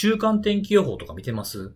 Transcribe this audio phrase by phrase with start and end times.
[0.00, 1.74] 週間天気予報とか見てます？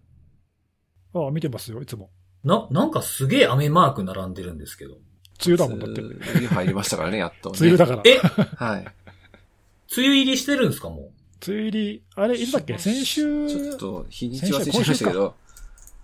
[1.13, 2.09] ああ、見てますよ、いつも。
[2.43, 4.95] な、なんかすげえ雨マーク並んでるんですけど。
[4.95, 5.03] 梅
[5.47, 6.01] 雨だもんだって。
[6.01, 7.59] 梅雨入りましたからね、やっと、ね。
[7.61, 8.03] 梅雨だから。
[8.07, 8.17] え？
[8.57, 8.81] はい。
[8.81, 11.13] 梅雨入りしてるんですかも
[11.47, 12.79] 梅雨入り、あれ、いつだっけ？
[12.79, 15.35] 先週、ちょっと、日にち忘れちゃいましたけど。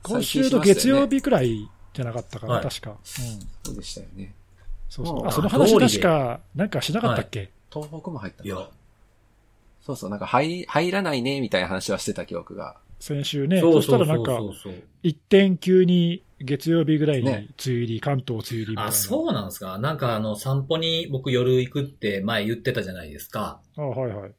[0.03, 2.91] 今週の月曜日くらいじゃなかったかな、はい確か。
[2.91, 2.97] うん。
[3.65, 4.35] そうでしたよね。
[4.91, 5.23] そうそうう。
[5.25, 8.47] んあ、その話通りで確か、なんかしなかったっけ、東北も入ったう。
[8.47, 8.71] いやか。
[9.83, 12.77] そうそう、なんか入、入らないね、みたいな話はしてた記憶が。
[12.99, 13.61] 先週ね。
[13.61, 14.41] そそうしたそうそらなんか。
[15.03, 18.87] 一点急に月曜日ぐらいに梅ね雨入り、関東梅雨入りみたいな。
[18.87, 23.63] あ、そうなんですかなんかあの、散歩に僕夜行くって前言ってたじゃないですか。
[23.77, 24.35] あはいはい。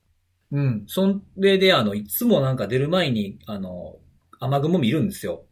[0.52, 0.84] うん。
[0.88, 4.00] それであの、いつもなんか出る前に、あの、
[4.40, 5.46] 雨雲見るんですよ。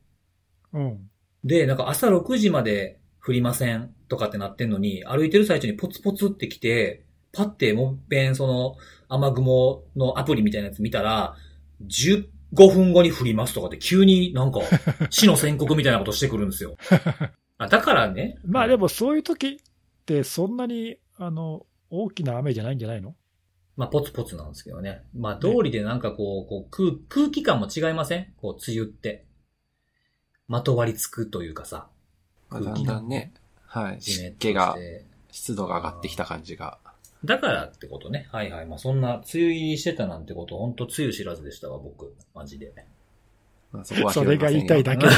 [0.73, 1.09] うん。
[1.44, 8.76] で、なんか朝6時まで降りませんとかってなってんのに、歩いてる最中にポツポツって来て、パってもっぺんその
[9.08, 11.36] 雨雲のアプリみたいなやつ見たら、
[11.88, 12.26] 15
[12.74, 14.60] 分後に降りますとかって急になんか
[15.10, 16.76] 死の宣告みたいなことしてくるんですよ。
[17.58, 18.38] あだからね。
[18.45, 19.58] まあでもそういう時っ
[20.06, 23.16] てそんなに、あの、大きな雨じゃないんじゃないの？
[23.78, 25.03] まあ、ポツポツなんですけどね。
[25.16, 28.34] まあ、通りでなんかこう、こう空、空気感も違いません？
[28.38, 29.25] こう、梅雨って。
[30.48, 31.88] まとわりつくというかさ。
[32.50, 33.31] まあだんだんね、
[33.68, 34.02] はい。
[34.02, 34.75] 湿気が
[35.31, 36.80] 湿度が上がってきた感じが。
[37.25, 38.28] だからってことね。
[38.31, 38.66] はいはい。
[38.66, 42.14] まあ、そんな、梅雨入りしてたなんてこと、ほんと梅雨知らずでしたわ、僕。
[42.34, 42.72] マジで。
[43.72, 45.06] まあ、そこはそれが言いたいだけ。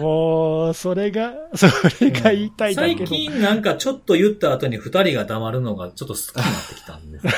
[0.00, 1.66] もう、それが、そ
[2.00, 3.04] れが言いたいだけ最ど。
[3.04, 7.26] 近なんかちょっと言った後に二人が黙るのがちょっと好きになってきたんです。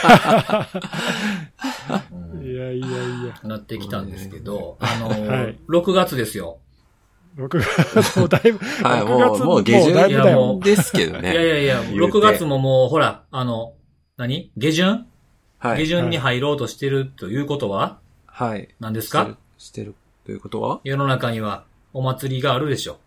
[2.12, 2.90] うんいやいやい
[3.26, 3.40] や。
[3.42, 6.58] なってきたんですけど、あのーはい6月ですよ。
[7.36, 7.48] 6
[8.02, 10.60] 月、もうだいぶ、はい、6もう、月もう下旬だいぶだいやもよ。
[10.60, 11.34] ですけどいやいね。
[11.34, 13.74] やいや、言うて6月ももう、ほら、あの、
[14.16, 14.50] 何？
[14.56, 15.06] 下旬？
[15.58, 15.86] はい。
[15.86, 17.98] 下旬に入ろうとしてるということは？
[18.26, 18.68] はい。
[18.80, 19.22] 何ですか？
[19.24, 20.80] してるしてるということは？
[20.84, 22.98] 世の中にはお祭りがあるでしょ。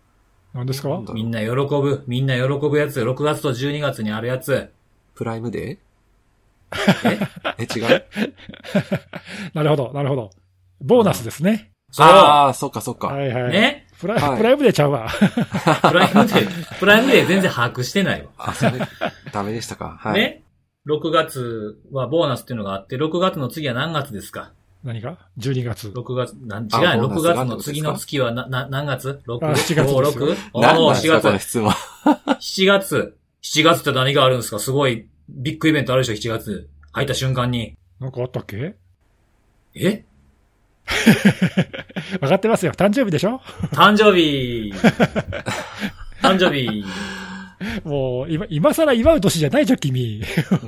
[0.54, 1.02] 何ですか？
[1.12, 4.70] みんな喜ぶ、みんな喜ぶやつ、6月と12月にあるやつ。
[5.14, 7.56] プライムデえー？
[7.58, 8.04] え、違う？
[9.54, 10.30] なるほど、なるほど。
[10.80, 11.72] ボーナスですね。
[11.98, 13.08] ああ、そっかそっか。
[13.08, 13.52] はいはい。
[13.52, 13.79] ね？
[14.00, 15.08] プラはいプライムでちゃうわ。
[15.12, 18.28] プライムデー、プライムデー全然把握してないわ。
[18.38, 18.72] あ、それ、
[19.32, 19.96] ダメでしたか。
[20.00, 20.14] はい。
[20.14, 20.42] ね
[20.88, 24.52] ?6 月はボーナスっていうのがあって、6月の次は何月ですか？
[24.82, 25.88] 何が ?12 月。
[25.88, 30.36] ?6 月、なん、違うあよ、6ボーナスが月の次の月はな、な、何月 ?6、あ7月ですよ5 6?
[30.54, 31.42] お何ー、4なんですか、この月。
[31.48, 31.72] 質問。
[32.40, 33.16] 7月。
[33.42, 34.58] 7月って何があるんですか？
[34.58, 36.68] すごいビッグイベントあるでしょ ?7 月。
[36.92, 37.74] 入った瞬間に。
[38.00, 38.74] なんかあったっけ？
[39.74, 40.04] え？
[42.20, 42.72] 分かってますよ。
[42.72, 43.40] 誕生日でしょ？
[43.72, 44.72] 誕生日
[46.22, 46.84] 誕生日
[47.84, 50.00] もう、今、今更祝う年じゃないじゃん、君。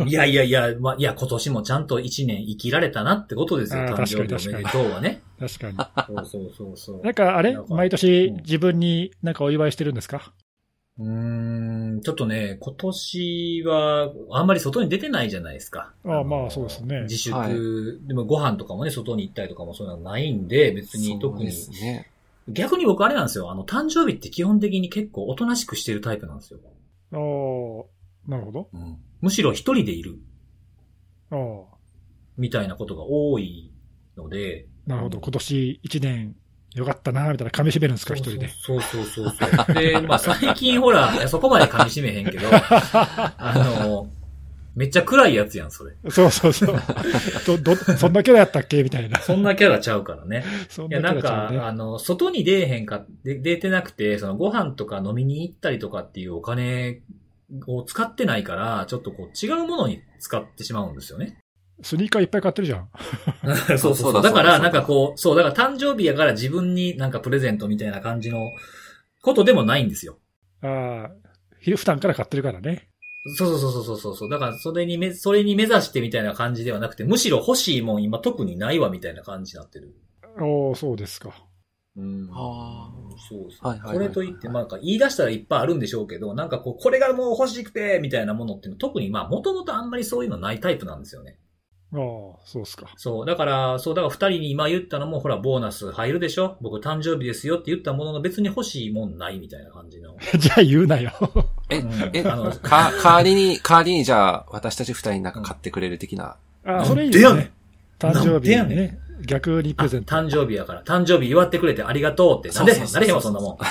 [0.07, 3.83] いやいやいや、ま、いや、今年もちゃんと1年生きられたなってことですよ。
[3.85, 5.23] 誕生日おめでとうはね。
[5.41, 5.77] 確かに。
[6.07, 7.01] そうそうそうそう。
[7.03, 7.57] なんかあれ？
[7.69, 10.33] 毎年うん自分になんかお祝いしてるんですか？
[11.03, 15.93] うーん、ちょっとね、今年は、あんまり外に出てないじゃないですか。
[16.05, 17.53] ああのまあそうですね自粛、はい
[18.07, 21.79] でもご飯とかもね、外に行ったりとかもそういうのはないんで、別に特にそうで。
[21.79, 22.11] すね。
[22.49, 23.51] 逆に僕あれなんですよ。
[23.51, 26.61] あの、誕生日って基本的に結構おとなしくしてるタイプなんですよ。
[27.13, 28.69] ああ、なるほど。
[29.21, 30.19] むしろ一人でいる、
[31.31, 31.75] ああ、
[32.37, 33.73] みたいなことが多い
[34.17, 34.67] ので。
[34.87, 35.21] なるほど。
[35.21, 36.35] 今年一年
[36.75, 38.49] よかったな、みたいな噛み締めるんですか、一人で。
[38.49, 39.75] そうそうそうそうそう。
[39.75, 44.09] で、まあ最近ほら、いやそこまで噛み締めへんけど、 あの、
[44.75, 45.95] めっちゃ暗いやつやん、それ。
[46.09, 46.77] そうそうそう。
[47.47, 48.83] ど、ど、そんなキャラやったっけ？
[48.83, 49.21] みたいな。
[49.21, 50.45] そんなキャラちゃうからね。
[50.71, 51.59] そんいや、なんか、なキャラちゃうね。
[51.67, 57.03] あの、外に出えへんか、で出てなくて、そのご飯とか飲みに行ったりとかっていうお金
[57.67, 61.37] を使ってないから、ちょっとこう違うものに使ってしまうんですよね。
[61.83, 62.89] スニーカーいっぱい買ってるじゃん。
[63.67, 64.13] そうそうそうう。
[64.13, 68.51] そだだから、なんかこう、そう、だから誕生日やから自分になんかプレゼントみたいな感じの
[69.23, 70.19] ことでもないんですよ。
[70.63, 71.11] ああ、
[71.61, 72.89] ひ普段から買ってるからね。
[73.37, 74.31] そうそうそうそうそうそう。
[74.31, 79.95] だから、それにめ、それに目指してみたいな感じではなくて、むしろ欲しいもん今特にないわみたいな感じになってる。
[80.41, 81.33] おおそうですか。
[81.95, 82.91] うんあ
[83.29, 91.39] そうです、はいはいはいこれといって、まあ、なんか言い出したらいっぱいあるんでしょうけど、なんかこう、これがもう欲しくて、みたいなものっていうの特に、まあ、もともとあんまりそういうのないタイプなんですよね。
[91.95, 91.99] ああ、
[92.47, 92.87] そうですか。
[92.97, 93.27] そう。
[93.27, 96.57] だから、そう、だから二人に今言ったのも、ほら、ボーナス入るでしょ？
[96.63, 100.17] 僕誕生日ですよって言ったものの別に欲しいもんないみたいな感じの。
[100.39, 101.13] じゃあ言うなよ。
[101.69, 106.25] えうん、え、あの、か、代わりに、代わりにじゃあ、私たち二人になんか買ってくれる的な。
[106.25, 107.53] ああ、なんそれいいでやねですね。
[107.99, 108.99] 誕生日なんでやねにね。
[109.27, 110.15] 逆にプあレゼント。
[110.17, 113.59] 誕生日やから、誕生日祝ってくれてありがとうって、なんでなれへんわ、そんなもん。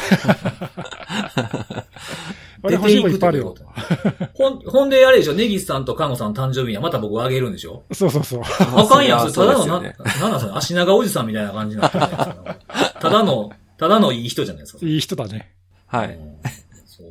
[2.64, 3.66] 出ていくってこと
[4.34, 8.42] ほん、ほんであれでしょ、ネギスさんとカンゴさんの誕生日にはまた僕あげるんでしょそうそうそう。
[8.76, 13.00] あかんやん、それただのねなんなんそれ、足長おじさんみたいな感じになってるじゃないですか。
[13.02, 14.86] ただの、ただのいい人じゃないですか。
[14.86, 15.52] いい人だね。
[15.88, 16.10] はい。
[16.10, 16.62] うん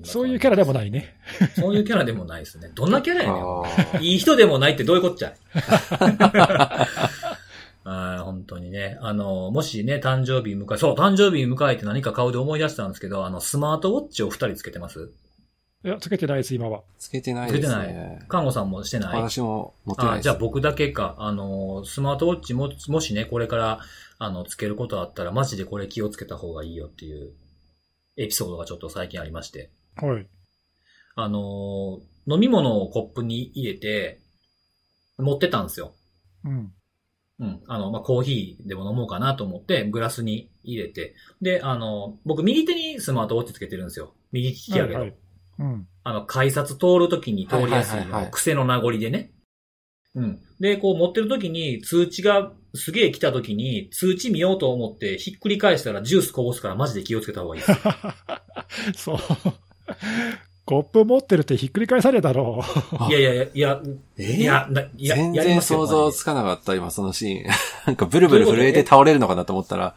[0.04, 1.16] そういうキャラでもないね。
[1.58, 2.70] そういうキャラでもないですね。
[2.74, 4.02] どんなキャラやねん。
[4.02, 5.34] いい人でもないってどういうこっちゃ
[7.84, 8.98] あー本当にね。
[9.00, 15.10] あの、もしね、誕生日迎え、そう、誕生日迎えて何か顔で思い出したんですけど、あの、スマートウォッチを二人つけてます
[15.82, 16.82] いや、つけてないです、今は。
[16.98, 18.18] つけてないですつけてないね。
[18.28, 20.18] 看護さんもしてない私も持ってない。
[20.18, 21.16] あじゃあ僕だけか。
[21.18, 23.80] あの、スマートウォッチも、もしね、これから、
[24.18, 27.32] あの、つけることあったら、マジでこれ気をつけた方がいいよっていう、
[28.18, 29.70] エピソードがちょっと最近ありまして。
[29.96, 30.26] はい。
[31.14, 34.20] あの、飲み物をコップに入れて、
[35.16, 35.94] 持ってたんですよ。
[36.44, 36.72] うん。
[37.38, 37.62] うん。
[37.66, 41.14] あの、まあ、コーヒーでも飲もうかなと思って、グラスに入れて。
[41.40, 44.12] で、あの、僕右手にスマートウォッチつけてるんですよ。
[44.30, 44.98] 右利きやけど。
[44.98, 45.16] はいはい
[45.60, 45.86] うん。
[46.02, 48.00] あの、改札通るときに通りやすい
[48.32, 49.32] 癖の名残でね。
[50.14, 50.40] うん。
[50.58, 57.80] で、こう持ってるときに通知がすげえ来たときに通知見ようと思ってひっくり返したらジュースこぼすからマジで気をつけた方がいいです。
[59.04, 59.18] そう。
[60.64, 62.62] コップ持ってるってひっくり返されたろ
[62.98, 63.82] あ いやいやいや、いや、
[64.18, 64.32] え？
[64.36, 67.44] いや、な、いや、全然想像つかなかった、今そのシーン。
[67.86, 69.94] なんかブルブル震えて倒れるのかなと思ったら、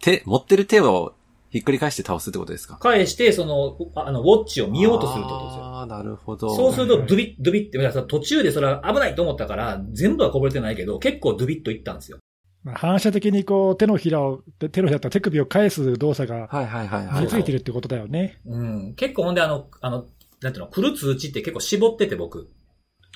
[0.00, 1.14] 手、持ってる手を
[1.50, 2.76] ひっくり返して倒すってことですか？
[2.78, 5.64] 返して、その、あの、ウォッチを見ようとするってことですよ。
[5.64, 6.54] ああ、なるほど。
[6.54, 12.18] そうすると、ドゥビッ、ドゥビッって、さ途中でそれは危ないと思ったから、全部はこぼれてないけど、結構ドゥビッといったんですよ。
[12.18, 12.70] う。
[12.70, 14.42] 反射的にこう、手のひらを、
[14.72, 18.40] 手のひらと手首を返す動作がはいはいはいついてるってことだよね。
[18.44, 18.94] うん。
[18.94, 20.06] 結構ほんであの、あの、
[20.42, 22.48] なんていうの、来る通知って結構絞ってて僕。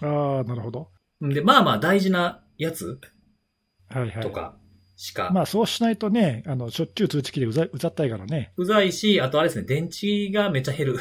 [0.00, 0.88] ああ、なるほど。
[1.24, 2.98] んで、まあまあ大事なやつ
[3.90, 4.22] はいはい。
[4.22, 4.56] とか
[4.96, 8.52] しか、まあそうしないとね、あの、しょっちゅう通知機でうざうざったいからね。
[8.56, 10.98] うざいし、あとあれですね、電池がめっちゃ減る。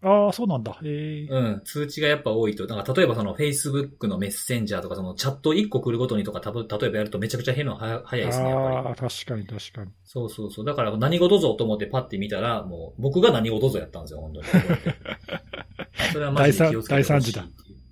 [0.00, 0.78] ああ、そうなんだ。
[0.84, 1.62] ええうん。
[1.64, 8.76] 通知がやっぱ多いと、なんか例えばその Facebook のメッセンジャーとかそのチャット1個来るごとにとかたぶ例えばやるとめちゃくちゃ減るのは早いですね、やっぱり。
[8.76, 9.90] ああ、確かに確かに。
[10.04, 10.64] そうそうそう。
[10.64, 14.46] だから何事ぞと思ってパッて見たら、もう僕が何事ぞやったんですよ、本当に。
[16.12, 17.46] それはマジで気をつけてほしい大惨事だ。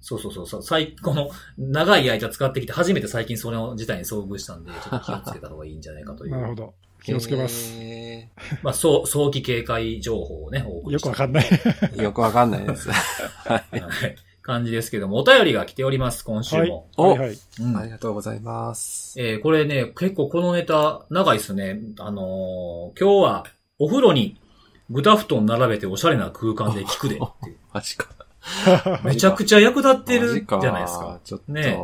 [0.07, 0.63] そうそうそうそう。
[0.63, 6.31] 最、この、長い間使ってきて、初めて最近それの事態に遭遇したんで、ちょっと気をつけた方がいいんじゃないかという。
[6.39, 6.75] なるほど。
[7.03, 7.75] 気をつけます。
[7.77, 8.31] へ
[8.63, 11.45] まあ、そう、早期警戒情報をね、お送りしてよくわかんない。
[11.45, 12.89] ー よくわかんないです。
[12.89, 13.81] はい。
[13.81, 14.17] はい。
[14.43, 16.89] 感じですけども、お便りが来ております、今週も。
[16.97, 17.39] おはいはい。
[17.61, 19.21] うんありがとうございます。
[19.21, 21.81] えーこれね、結構このネタ、長いですね。
[21.99, 23.47] あのー今日は、
[23.81, 24.37] お風呂に、
[24.89, 27.57] 豚布団並べておしゃれな空間で聞くでっていう。
[27.75, 28.16] マジか。
[29.05, 31.21] めちゃくちゃ役立ってるじゃないですか。。
[31.25, 31.53] ちょっと。
[31.53, 31.79] ね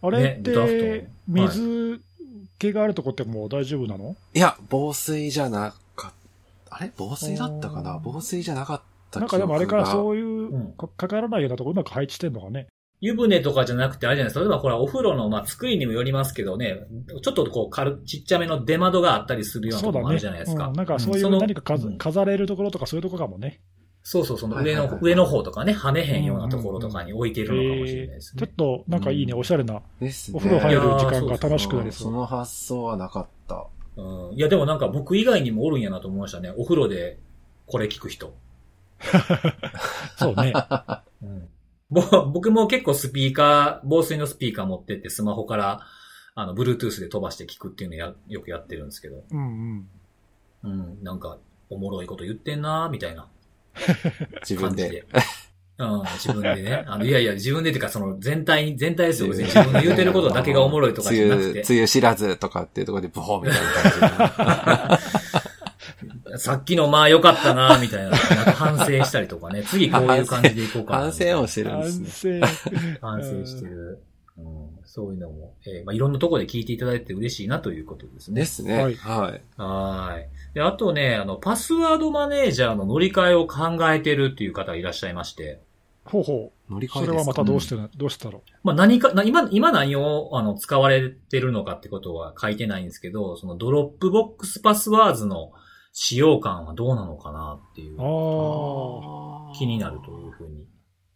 [0.00, 2.00] あれっねドラフて、ト水
[2.58, 4.16] 気があるとこってもう大丈夫なの？
[4.34, 6.12] いや、防水じゃなかっ
[6.68, 6.76] た。
[6.76, 6.92] あれ？
[6.96, 8.00] 防水だったかな？
[8.02, 10.16] 防水じゃなかったなんかでもあれからそうう。
[10.16, 12.68] いう、うんかかからないようなところうまく配置してんのかね。
[13.00, 14.40] 湯船とかじゃなくて、あれじゃないですか。
[14.40, 16.80] 例えばほら、お風呂の、まあ、作りにもよりますけどね、
[17.22, 20.14] ちょっとこう、軽、ちっちゃめの出窓があったりするようなところもあそうだね。
[20.14, 20.66] るじゃないですか。
[20.66, 23.60] うんなんかそういうの何か飾うん飾れるところとかそういうところかもね。
[24.10, 28.54] そうそう、その上の、はいはいはい上の方とかね、跳ねへんようなところとかに置いてるのかもしれないですねちょっ。
[28.56, 29.82] となんかいいね、うんおしゃれな。
[30.00, 30.36] ですね。
[30.38, 32.02] お風呂入る時間が楽しくなりそう。
[32.04, 33.66] その発想はなかった。
[33.96, 34.34] うん。
[34.34, 36.50] いや、でもなんか僕以外にもおるんやなと思いましたね。
[36.56, 37.18] お風呂で
[37.66, 38.32] これ聞く人。
[40.16, 40.54] そうね。
[41.22, 41.48] うん。
[41.90, 42.00] ぼ
[42.32, 45.82] 僕も結構スピーカー、防水のスピーカー持ってってスマホから、
[46.34, 49.22] あの、Bluetooth で飛ばして聞くっていうのや、よくやってるんですけど。
[49.30, 49.88] うんうん。
[50.62, 51.04] うん。
[51.04, 51.36] なんか、
[51.68, 53.26] おもろいこと言ってんなーみたいな
[54.48, 55.04] 自分で。
[55.78, 56.84] うん、自分でね。
[56.88, 59.28] あの、いやいや、自分でっていうか、その、全体に、全体ですよ。
[59.28, 61.68] 別に自分の言うてることだけがおもろいとかじゃなくて梅雨、。
[61.68, 63.60] 梅雨知らずとかっていうところでブホーみたい
[64.10, 64.98] な感
[66.38, 68.16] さっきのまあ良かったな、みたいな。
[68.16, 69.62] 反省したりとかね。
[69.62, 70.88] 次こういう感じでいこうじ。
[70.88, 70.98] かな。
[71.04, 72.40] 反省をしてるんですね。
[73.00, 73.28] 反省。
[73.30, 74.02] 反省してる。
[74.36, 74.44] うん、
[74.84, 78.40] そういうのも、えーまあ、いろんなところで聞いていただいて嬉しいなということですね。
[78.40, 78.82] ですね。
[78.82, 79.40] はいはい。
[79.56, 80.26] はーい。
[80.54, 85.60] で、あとね、あの、パスワードマネージャーの乗り換えを考えてるっていう方がいらっしゃいまして。
[86.04, 86.72] ほうほう。
[86.72, 87.06] 乗り換えですか？
[87.06, 95.52] それはまたどうしてな、どうしてだろまあ、何か、な今、今何を、あの、使われてるのかってことは書いてないんですけど、その Dropbox Passwords の
[95.92, 100.64] 使用感はどうなのかなっていうう。、あ気になるというふうに。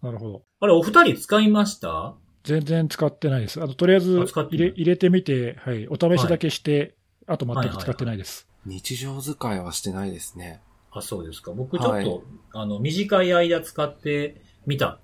[0.02, 0.42] あ、なるほど。
[0.60, 2.14] あれ、お二人使いました？
[2.44, 3.62] 全然使ってないです。
[3.62, 6.96] あの、とりあえずあ使ってない入れ入れてみて、はい、お試しだけして、
[7.26, 8.48] あと全く使ってないです。
[8.64, 10.60] 日常使いはしてないですね。
[10.90, 11.52] あ、そうですか。
[11.52, 12.22] 僕ちょっと、はい
[12.54, 14.98] あの、短い間使ってみた。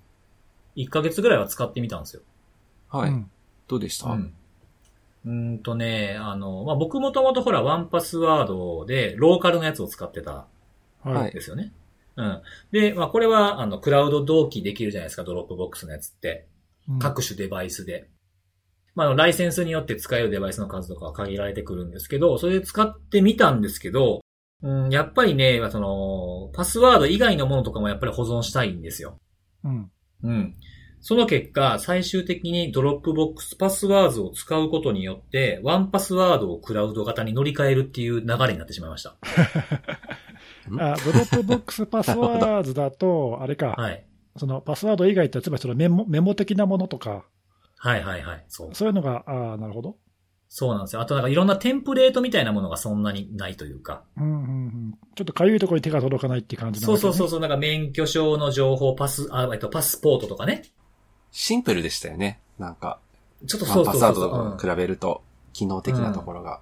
[0.76, 2.22] 1ヶ月ぐらいは使ってみたんですよ。
[2.88, 3.10] はい。
[3.10, 3.30] うん
[3.66, 4.34] どうでした、うん。
[5.26, 10.46] うーんとね、あの、まあ、僕もともとほら、1Password で、ローカルのやつを使ってた
[11.02, 11.32] はい。
[11.32, 11.74] ですよね。
[12.16, 12.42] うん。
[12.72, 16.46] で、まあこれは、あの、クラウド同期できるじゃないですか、 Dropbox のやつって。
[16.88, 18.08] うん各種デバイスで。
[18.98, 24.22] まあライセンスによって使えるデバイスの数とかは限られてくるんですけど、それで使ってみたんですけど、
[24.60, 29.20] うん、やっぱりね、その、パスワード以外のものとかもやっぱり保存したいんですよ。
[29.62, 29.90] うん。
[30.24, 30.54] うん。
[31.00, 39.14] その結果、最終的に Dropbox パスワードを使うことによって、1Password をクラウド型に乗り換えるっていう流れになってしまいました。
[40.80, 44.04] あ、 Dropbox パスワードだと、あれか、はい。
[44.34, 47.24] そそのパスワード以外って、つまりそのメモメモ的なものとか、
[47.78, 48.44] はいはいはい。
[48.48, 48.74] そう。
[48.74, 49.96] そういうのが、ああ、なるほど。
[50.48, 51.02] そうなんですよ。
[51.02, 54.02] あとなんかいろんなテンプレートみたいなものがそんなにないというか。
[54.16, 54.34] うんうんう
[54.68, 54.98] ん。
[55.14, 60.62] ちょっとかゆいところに手が届かないっていう感じなそうわけねそうそうそう、なんか免許証の情報、パス、あ、えっと、パスポートとかね。
[61.30, 62.40] シンプルでしたよね。
[62.58, 62.98] なんか、
[63.46, 66.60] ちょっとそうそうそうパスワードそううんと比べると、機能的なところが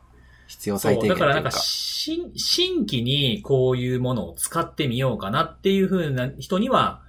[0.48, 1.58] 必要そう、最低限というかだからなんか、。
[1.58, 7.02] 新、新規にこういうものを使ってみようかなっていう風な人には、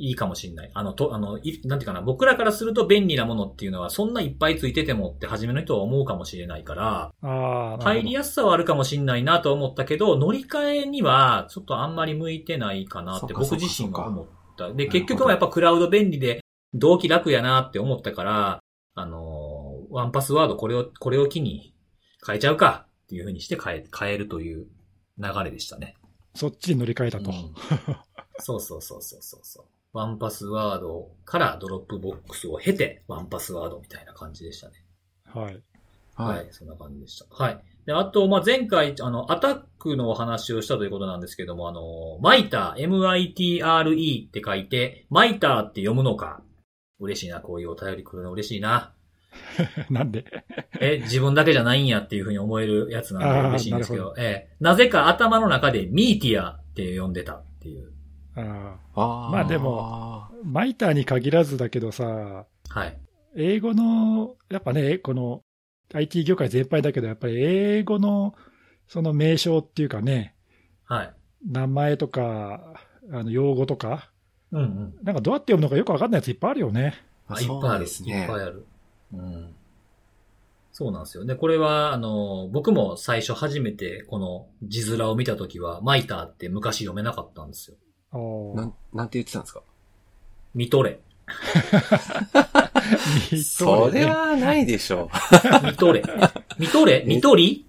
[0.00, 0.70] いいかもしれない。
[0.72, 14.26] あの、と、あの、いなんていうかな、僕らからすると便利なものっていうのは、そんないっぱいついててもって初めの人は思うかもしれないから、入りやすさはあるかもしれないなと思ったけど、乗り換えには、ちょっとあんまり向いてないかなって僕自身は思っ
[14.56, 14.72] た。
[14.72, 16.40] で、結局はやっぱクラウド便利で、
[16.72, 18.60] 同期楽やなって思ったから、
[18.94, 21.74] あのーワンパスワードこれを、これを機に
[22.24, 24.68] 変えちゃうかっていう風にして変え、変えるという
[25.18, 25.96] 流れでしたね。
[26.34, 27.30] そっちに乗り換えたと。
[27.30, 27.54] うん
[28.40, 29.64] そうそうそうそうそうそう。
[29.92, 34.74] ワンパスワードからドロップボックスを経て、ワンパスワードみたいな感じでしたね。
[35.26, 35.62] はい。
[36.14, 36.48] は、はいい。
[36.52, 37.26] そんな感じでした。
[37.34, 37.60] はい。
[37.86, 46.42] で、あと、まあ、前回、あの、 ATT&CK のお話をしたということなんですけども、あの、 MITRE、M-I-T-R-E って書いて、マイターって読むのか。
[47.00, 48.92] 嬉しいな、こういうお便り来るの嬉しいな。
[49.90, 50.24] なんで？
[50.80, 57.92] え、自分だけじゃないんやっていうふうに思えるやつなんで嬉しいんですけなど、ええなぜか頭の中でミーティアって呼んでたっていう。
[58.36, 58.78] あ
[59.32, 62.98] まあでも、マイターに限らずだけどさ、はい。
[63.36, 65.42] 英語の、やっぱね、この
[65.92, 68.34] IT 業界全般だけど、やっぱり英語の
[68.88, 70.34] その名称っていうかね、
[70.84, 71.14] はい。
[71.48, 72.74] 名前とか、
[73.12, 74.10] あの用語とか、
[74.52, 74.94] うんうん。
[75.02, 76.94] なんかどうやって読むのかよくわかんないやついっぱいあるよね。
[77.28, 77.80] あ、いっそうぱいある。
[77.80, 78.66] ですねいっぱいある。
[79.12, 79.54] うん。
[80.72, 81.24] そうなんですよ。
[81.24, 87.76] で、これは、あの、僕も最初初めてこの字面を見たときは、マイターって昔読めなかったんですよ。
[88.12, 89.62] なん、なんて言ってたんですか？
[90.54, 90.98] 見とれ。
[93.30, 95.08] ミそトレねれはないでしょ。
[95.62, 96.02] 見とれ。
[96.58, 97.04] 見とれ？
[97.06, 97.66] 見とり？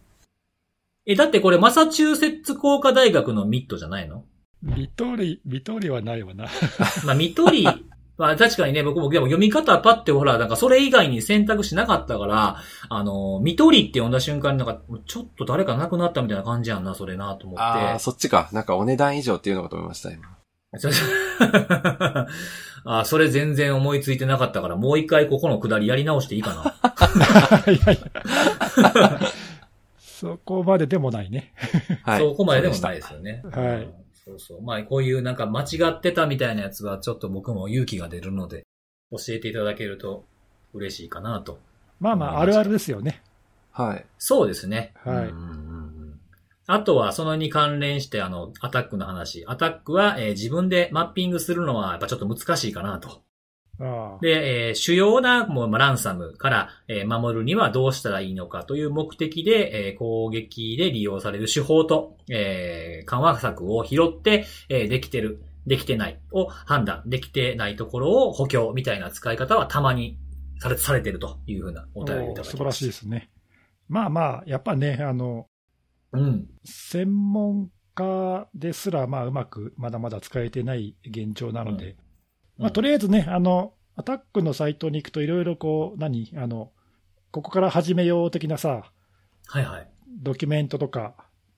[1.05, 4.23] え、だってこれマサチューセッツ工科大学のミットじゃないの？
[4.63, 6.47] ミトリ、ミトリはないわな。
[7.05, 7.67] まあ、見とり、
[8.21, 17.63] まあ確かにね、僕もでも読み方パッてほら、なんかそれ以外に選択肢なかったから、あの、見とりって読んだ瞬間になんか、ちょっと誰か亡くなったみたいな感じやんな、それなと思って。
[17.63, 18.47] ああ、そっちか。
[18.51, 20.37] なんかお値段以上っていうのかと思いました、今。
[22.85, 26.75] あ、それ全然思いついてなかったから、もう一回ここのくだりやり直していいかな。
[27.71, 29.19] いやいや
[29.99, 31.53] そこまででもないね。
[32.03, 32.19] はい。
[32.19, 33.01] そこまででもないい。
[33.01, 33.41] ですよね。
[33.51, 34.61] はいうんそうそう。
[34.61, 38.65] まあ、こういうなんか間違ってたみたいなやつは、ちょっと僕も勇気が出るので、
[39.11, 40.25] 教えていただけると
[40.73, 41.59] 嬉しいかなと。
[41.99, 43.21] まあまあ、あるあるですよね。
[43.71, 44.05] はい。
[44.17, 44.93] そうですね。
[44.95, 45.91] はいうんうんうん
[46.67, 49.43] あとは、そのに関連して、あの、アタックの話。
[49.45, 53.23] アタックは、えー自分でマッピングするのは、やっぱちょっと難しいかなと。
[54.21, 70.17] で、えー主要なもうまあランサムから、えー守るにはどうしたらいいのかという目的で、えー攻撃で利用される手法と、えー緩和策を拾って、えーできてる、できてないを判断、できてないところを補強みたいな使い方はたまに
[70.59, 72.51] されされてるというふうなお便りをいただきました。
[72.51, 73.29] 素晴らしいですね。
[73.89, 75.47] まあまあ、やっぱね、あの、
[76.13, 76.45] うん。
[76.63, 81.97] 専門家ですら、まあ、うまくまだまだ使えてない現状なので、
[82.61, 86.31] まあ、とりあえずね、あの、アタックのサイトに行くといろいろこう、何？
[86.37, 86.71] あの、
[87.31, 88.91] ここから始めよう的なさ、
[89.47, 89.87] はいはい。
[90.21, 91.15] ドキュメントとか、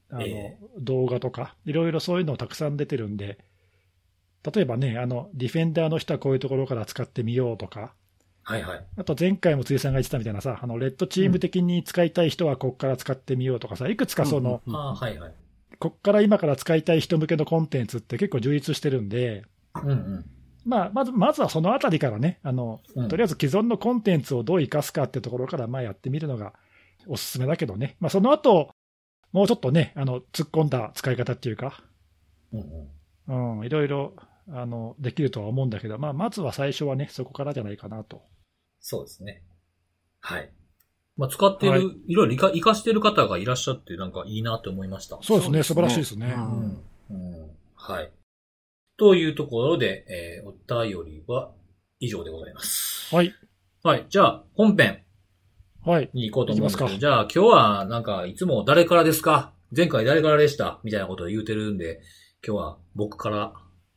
[0.10, 3.40] あの、え動画とか、いろいろそういうのたくさん出てるんで、
[4.54, 7.94] 例えばね、あの、ディフェンダーの人はこういうところから使ってみようとか、
[8.44, 8.86] はいはい。
[8.98, 15.34] あと前回も辻さんが言ってたみたいなさ、あの、レッドチーム的に使いたい人はここから使ってみようとかさ、いくつかその、うんああ、はいはい。
[15.80, 19.44] ここから今から使いたい人向けのコンテンツって結構充実してるんで、
[19.82, 20.26] うんうん。
[20.66, 26.54] まあ、まず、まずはそのあたりからね、あの、うんとりあえず既存のコンテンツをどう活かすかってところから、まあやってみるのが
[27.08, 27.98] おすすめだけどね。
[28.00, 28.72] まあその後、
[29.32, 31.84] もうちょっとね、あの、突っ込んだ使い方っていうか、
[32.54, 32.60] うん
[33.28, 33.60] うん。
[33.60, 34.14] うん、いろいろ、
[34.50, 38.22] あの、できるとは思うんだけど、まあまずは最初はね、そこからじゃないかなと。
[38.80, 39.44] そうですね。
[40.20, 40.52] はい。
[41.18, 45.20] まあ、使ってる、はいい、ろいろ活か活かしてる方がいらっしゃって、なんかいいなって思いました。
[45.22, 46.28] そうですね、すね晴らしいですね。
[46.28, 46.84] ううん。
[47.12, 47.52] うん。
[47.76, 48.12] はい。
[48.98, 51.52] というところで、えー、お便りは
[52.00, 53.14] 以上でございます。
[53.16, 53.34] はい。
[53.84, 54.06] はい。
[54.10, 55.04] じゃあ、本編
[55.86, 56.10] はい。
[56.14, 59.52] に行こうと思うんですけど、行きますじゃあ今日はなんかいつも誰からですか？
[59.76, 60.80] 前回誰からでした？
[60.84, 62.02] みたいなことを言うてるんで、
[62.46, 63.54] 今日は僕から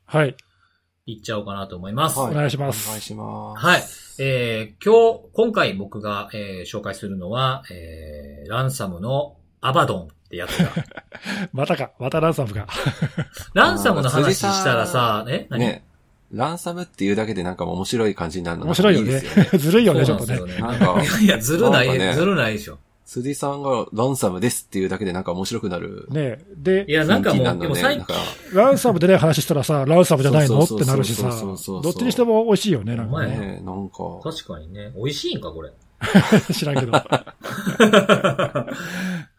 [0.07, 0.37] はい。
[1.07, 2.19] 言っちゃおうかなと思います。
[2.19, 3.65] はいお願いしますお願いします。
[3.65, 3.83] はい。
[4.19, 10.71] えー、今日、今回僕が、えー紹介するのは、えー、ランサムのアバドンってやつが。
[11.53, 11.91] またか。
[11.99, 12.67] またランサムが。
[13.55, 15.61] ランサムの話したらさ、え何？
[15.61, 15.85] ね。
[16.33, 19.51] ランサムっていうだけでなんか面白い感じになるの面白いよねですよね。
[19.59, 20.39] ずるいよね、ちょっとね。
[20.59, 22.79] なんかいやずるない、ねずるないでしょ。
[23.07, 26.09] 辻さんがランサムですっていうだけでなんか面白くなる。
[26.11, 28.15] ねでい、や、なんかもう、ねでも最なんか
[28.53, 30.61] ランサムでね、話したらさ、ランサムじゃないの？
[30.61, 33.39] ってなるしさ、どっちにしても美味しいよね、なんかね。
[33.39, 34.93] ねなんか、確かにね。
[34.97, 35.71] 美味しいんか、これ。
[36.53, 36.93] 知らんけど。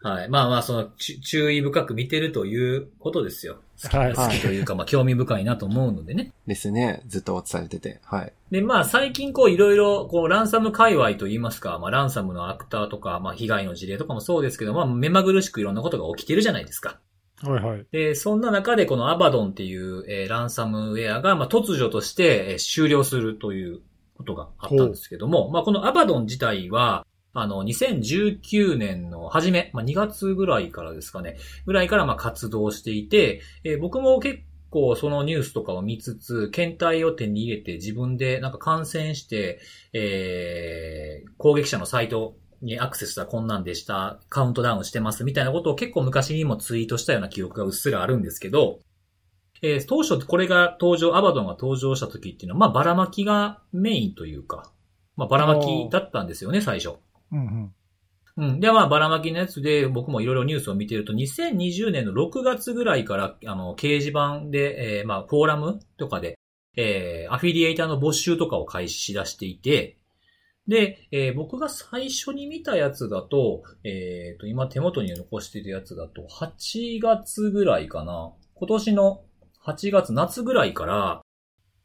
[0.00, 0.28] はい。
[0.28, 3.58] まあまあ、その、ち注意深く見てるということですよ。
[3.90, 4.14] はい。
[4.14, 6.32] 好きというか、まあ、 興味深いなと思うのでね。
[6.46, 7.02] ですね。
[7.06, 8.00] ずっと伝えてて。
[8.04, 8.32] はい。
[8.50, 16.98] で、まあ、最近こう、いろいろ、こう、ランサム界隈といいますか、まあ、ランサムのアクターとか、まあ、被害の事例とかもそうですけど、まあ、目まぐるしくいろんなことが起きてるじゃないですか。
[17.42, 17.86] はいはい。
[17.92, 23.80] で、そんな中でこのアバドンっていう、えーランサムウェアが、まあ、突如として、えー終了するという
[24.18, 39.60] ことがあったんですけども、まあ、このアバドン自体は、あの、2019年の初め、まあ、2月ぐらいからですかね、ぐらいからまあ活動していて、えー僕も結構そのニュースとかを見つつ、検体を手に入れて自分でなんか感染して、
[39.92, 48.80] えー攻撃者のサイトにアクセスしたらこんなんでした、カウントダウンしてますみたいなことを結構昔にもツイートしたような記憶がうっすらあるんですけど、
[49.62, 54.72] えー当初これが登場、アバドンが登場した時っていうのは、まあばらまきがメインというか、
[55.16, 56.98] まあばらまきだったんですよね、最初。
[57.32, 57.74] うんうん。
[58.38, 58.60] うん。
[58.60, 66.38] で、まあ、ばらまきのやつで、僕もいろいろニュースを見てると、2020年の6月ぐらいから、あの、掲示板で、えーまあ、フォーラムとかで、
[66.76, 69.98] えーアフィリエイターの募集とかを開始し出していて、
[70.68, 78.32] で、えー僕が最初に見たやつだと、えっ、と、今手元に残してるやつだと、8月ぐらいかな。
[78.54, 79.22] 今年の
[79.68, 81.20] 8月、夏ぐらいから、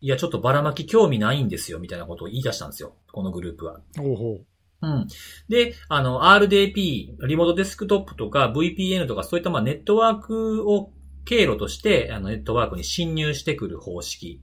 [0.02, 2.96] いや、ちょっとばらまき興味ないんですよ、みたいなことを言い出したんですよ。
[3.12, 3.80] このグループは。
[4.00, 4.40] おうほ
[4.82, 5.08] うん。
[5.48, 10.92] で、あの、RDP、リモートデスクトップとか VPN とかそういったまあネットワークを
[11.26, 14.42] 経路として、あの、ネットワークに侵入してくる方式。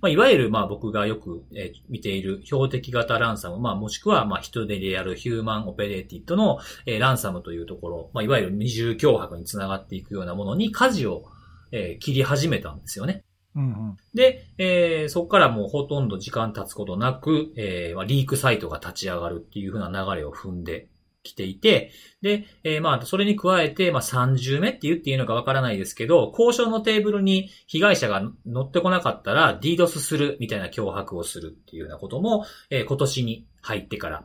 [0.00, 11.24] まあ、いわゆる、まあ、僕がよく、えー見ている標的型ランサム、まあ、もしくは、まあ、人手でやるヒューマンオペレーティッドの、えーランサムというところ、まあ、いわゆる二重脅迫につながっていくようなものに舵を、
[11.72, 13.24] えー切り始めたんですよね。
[13.54, 13.60] う。
[13.60, 13.96] うんうん。
[14.14, 20.88] で、えーそこからもうほとんど時間経つことなく、えーまあ、リークサイトが立ち上がるっていう風な流れを踏んで
[21.22, 34.24] きていて、で、えーまあ、それに加えて、まあ、30目って言っていいのかわからないですけど、交渉のテーブルに被害者が乗ってこなかったら、DDoS するみたいな脅迫をするっていうようなことも、えー今年に入ってから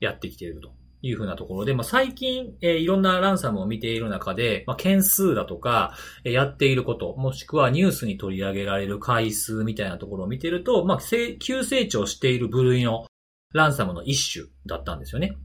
[0.00, 0.72] やってきていると。
[1.02, 10.98] いうふうなところで、まあ、最近、えーいろんなランサムを見ている中で、まあ、件数だとか、えーやっていること、もしくはニュースに取り上げられる回数みたいなところを見てると、まあ、
[11.38, 13.06] 急成長している部類の
[13.52, 15.36] ランサムの一種だったんですよね。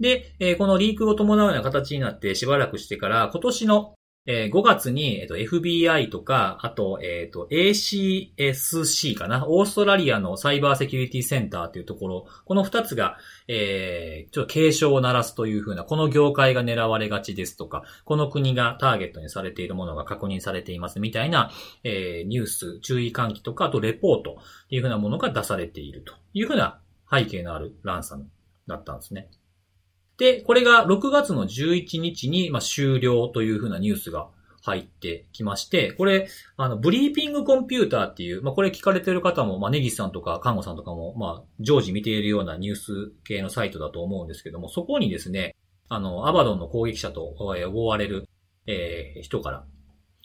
[0.00, 3.94] で、えーこのリークを伴うような形になってしばらくしてから、今年の、
[4.32, 21.50] えー5月に、えっと FBI とか、あと、えっと ACSC かな、オーストラリアのサイバーセキュリティセンターというところ、この二つが、えーちょっと警鐘を鳴らすというふうな、この業界が狙われがちですとか、この国がターゲットにされているものが確認されていますみたいな、
[21.82, 26.78] えーニュース、注意喚起とか、あとレポートっていうふうなものが出されているというふうな
[27.10, 28.28] 背景のあるランサム
[28.68, 29.28] だったんですね。
[30.20, 34.28] で、これが6月の11日に、まあ、終了というふうなニュースが
[34.60, 36.28] 入ってきまして、これ、
[36.58, 45.56] あの、ブリーピングコンピューターっていう、まあ、これ聞かれてる方も、まあ、ネギスさんとか、看護さんとかも、まあ、常時見ているようなニュース系のサイトだと思うんですけども、そこにですね、
[45.88, 48.28] あの、アバドンの攻撃者とえー思われる、
[48.66, 49.64] えー人から、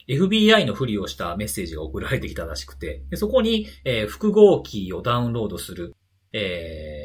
[0.09, 5.95] FBI のふりをしたメッセージが送られてきたらしくて、でそこに、えー複合キーをダウンロードする、
[6.33, 7.04] えー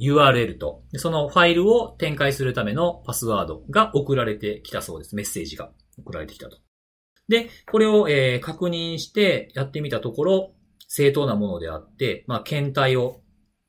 [0.00, 5.14] URL と、そのファイルを展開するためのパスワードが送られてきたそうです。
[5.14, 6.58] メッセージが送られてきたと。
[7.28, 10.54] で、これを、えー確認してやってみたところ、
[10.88, 13.20] 正当なものであって、まあ、検体を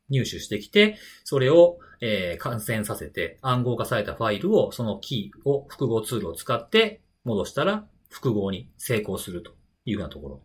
[0.10, 9.52] 入手してきて、それを、えー感染させて暗号化されたファイルを、そのキーを複合ツールを使って戻したら複合に成功すると
[9.86, 10.41] いうようなところ。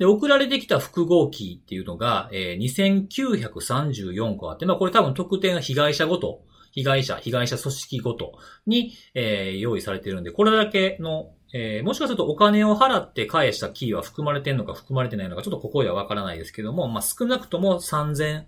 [0.00, 6.40] で、送られてきた複合キーっていうのが、えー2934個あって、まあこれ多分特定の被害者ごと、
[6.72, 18.44] 被害者、被害者組織ごとに、えー用意されてるんで、これだけの、えー、もしかするとお金を払って返したキーは含まれてんのか含まれてないのか、ちょっとここではわからないですけども、まあ、少なくとも3000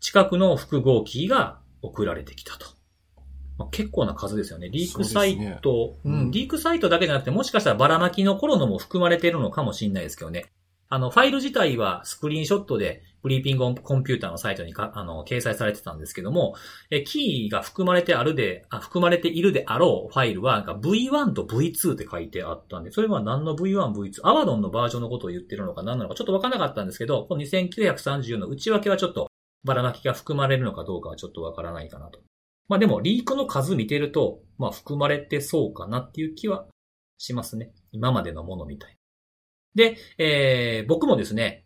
[0.00, 2.66] 近くの複合キーが送られてきたと。
[3.56, 4.68] まあ、結構な数ですよね。
[4.68, 10.46] リークサイト、うね、うん、リークサイトだけじゃなくて、もしかしたらばらまきの頃のも含まれてるのかもしれないですけどね。
[10.90, 16.54] あの、ファイル自体はスクリーンショットで、ブリーピングコンピューターのサイトにか、あの、掲載されてたんですけども、
[16.90, 29.28] え、キーが含まれてあるで、あ、含まれているであろうファイルは、なんか V1 と V2 って書いてあったんで、それは何の V1、V2、アワドンのバージョンのことを言ってるのか何なのかちょっとわからなかったんですけど、この2930の内訳はちょっと、
[29.64, 32.20] ばらまきが含まれるのかどうかはちょっとわからないかなと。
[32.68, 36.66] まあでも、リークの数見てると、まあ含まれてそうかなっていう気は
[37.18, 37.72] しますね。
[37.90, 38.97] 今までのものみたい。
[39.78, 41.64] で、えー、僕もですね、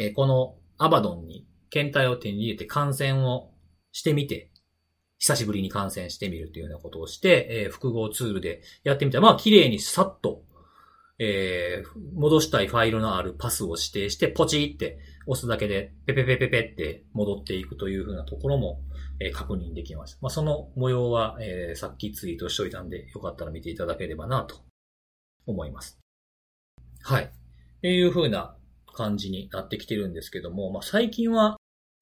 [0.00, 3.50] えー、このアバドンに検体を手に入れて感染を
[3.92, 4.50] してみて、
[5.18, 10.44] 久しぶりに感染してみるというようなことをして、えー、複合ツールでやってみたら、まあ、綺麗にさっと、
[11.18, 18.80] えー、戻したいファイルのあるパスを指定して、ポチって押すだけで、ペペペペペって戻っていくというふうなところも、
[19.20, 20.18] えー、確認できました。
[20.22, 24.56] まあ、その模様は、えー、さっきツイートしといたんで、よかったら見ていただければなと
[25.46, 25.98] 思います。
[27.06, 27.24] はい。
[27.24, 27.28] っ
[27.82, 28.56] ていう風な
[28.92, 31.56] 感じになってきてるんですけども、まあ、最近は、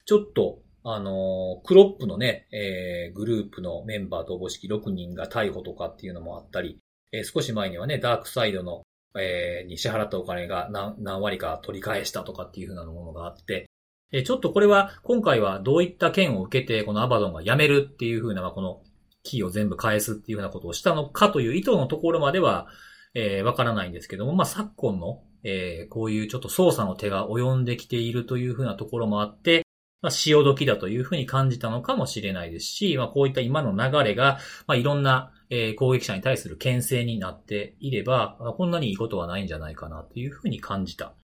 [0.07, 6.79] ちょっと、あのー、クロップのね、えー、グループのメンバーとおぼしき6人が逮捕とかっていうのもあったり、
[7.11, 8.81] えー、少し前にはね、ダークサイドの、
[9.15, 13.67] えー、に支払ったお金が何何割か取り返したとかっていう風なものがあって、
[14.11, 18.81] えー、ちょっとこれは、今回はどういった件を受けて、このアバドンが辞めるっていう風な、まあ、この
[19.21, 22.67] キーを全部返すっていう風なことをしたのかという意図のところまでは、
[23.15, 29.65] えー、わからないんですけども、まあ、昨今の、えー、こういうちょっと操作の手が及んできているというふうなところもあって、
[30.01, 41.15] まあ、潮時だというふうに感じたのかもしれないですし、まあ、こういった今の流れが、まあ、いろんな、えー、攻撃者に対する牽制になっていれば、まこんなにいいことはないんじゃないかなというふうに感じた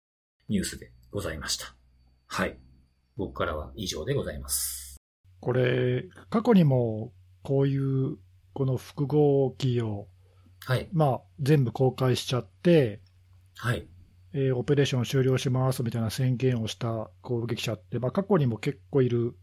[0.49, 1.75] ニュースでございました。
[2.27, 2.57] はい。
[3.17, 4.97] 僕からは以上でございます。
[5.41, 8.19] これ、過去にもこういう
[8.53, 10.09] この複合キーを
[10.67, 10.89] はい。
[10.93, 13.01] まあ、全部公開しちゃって、
[13.57, 13.87] はい。
[14.33, 19.35] えー、オペレーション終了しますみたいな宣言をした攻撃者って、まあ、過去にも結構いる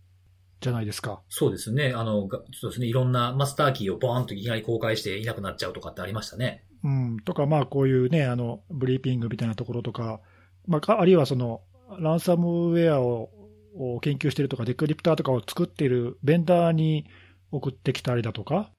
[0.62, 1.21] じゃないですか。
[1.30, 1.93] そうですね。
[1.95, 2.88] あの、そうですね。
[2.88, 6.63] いろんなマスターキーをボーンといきなり公開していなくなっちゃうとかってありましたね。
[6.84, 7.17] うん。
[7.19, 10.21] とか、まあ、こういうね、あの、ブリーピングみたいなところとか、
[10.67, 11.62] まあ、あるいはその、
[11.99, 13.32] ランサムウェアを
[13.80, 17.06] を研究してるとか、デクリプターとかを作っているベンダーに
[17.51, 18.71] 送ってきたりだとか、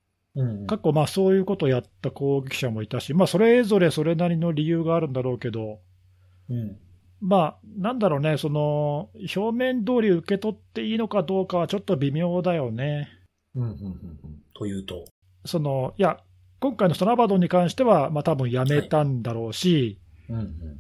[0.66, 5.80] 過去、まあそういうことをやった攻撃者もいたし、まあそれぞれそれなりの理由があるんだろうけど、
[6.48, 6.78] うん、
[7.20, 13.08] まあなんだろうね、その表面通り受け取っていいのかどうかはちょっと微妙だよね。
[13.54, 15.04] うんうんうんうん、というと。
[15.44, 16.20] そのいや、
[16.60, 19.98] 今回のストラバドンに関しては、まあ多分やめたんだろうし、
[20.28, 20.78] はいうんうん、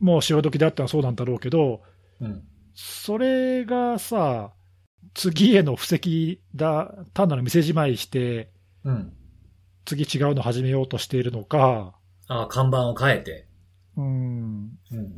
[0.00, 1.82] もう潮時であったらそうなんだろうけど、
[2.20, 2.42] うん、
[2.74, 4.52] それがさ、
[5.14, 8.50] 次への布石だ、単なる店じまいして、
[8.84, 9.12] うん、
[9.84, 11.94] 次違うの始めようとしているのか、
[12.28, 13.48] ああ、看板を変えて。
[13.96, 14.70] うん、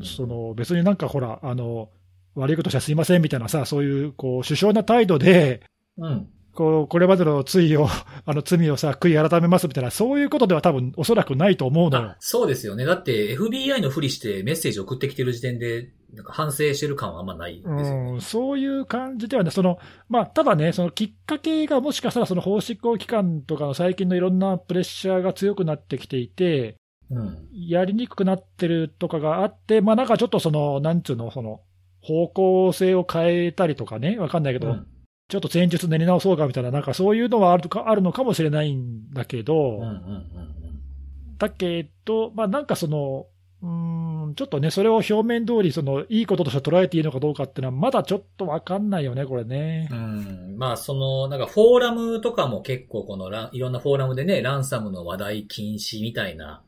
[0.02, 1.90] その別になんかほら、あの
[2.34, 5.62] 悪いことしたすいませんみたいなさ、そういうこう首相な態度で、
[5.98, 7.88] うん、こうこれまでの罪を、
[8.24, 12.16] あの罪をさ、悔い改めますみたいな、そういうことでは多分おそらくないと思うのよ。
[12.20, 12.84] そうですよね。
[12.84, 18.10] だって FBI のふりしてメッセージ送ってきてる時点で、なんか反省してる感はあんまないですよね。
[18.12, 26.76] うん、そういう感じではね、その、まあ、ただね、そのきっかけがもしかしたらその法執行機関とかの最近のいろんなプレッシャーが強くなってきていて、
[27.10, 31.60] うん、やりにくくなってるとかがあって、まあなんかちょっとその、なんつうの、その、
[32.02, 34.86] 方向性を変えたりとかね、わかんないけど、うん、
[35.28, 43.26] ちょっと戦術練り直そうかみたいな、なんかそういうのはあるかあるのかもしれないんだけど、うんうんうんうん、だけど、まあなんかその、
[43.62, 49.88] うんちょっとね、それを表面通りそり、いいこととして捉えていいのかどうかっていうのは、まだちょっとわかんないよね、これね。
[49.90, 56.62] うんまあ、その、なんか、フォーラムとかも結構、このラ、いろんなフォーラムでね、ランサムの話題禁止みたいな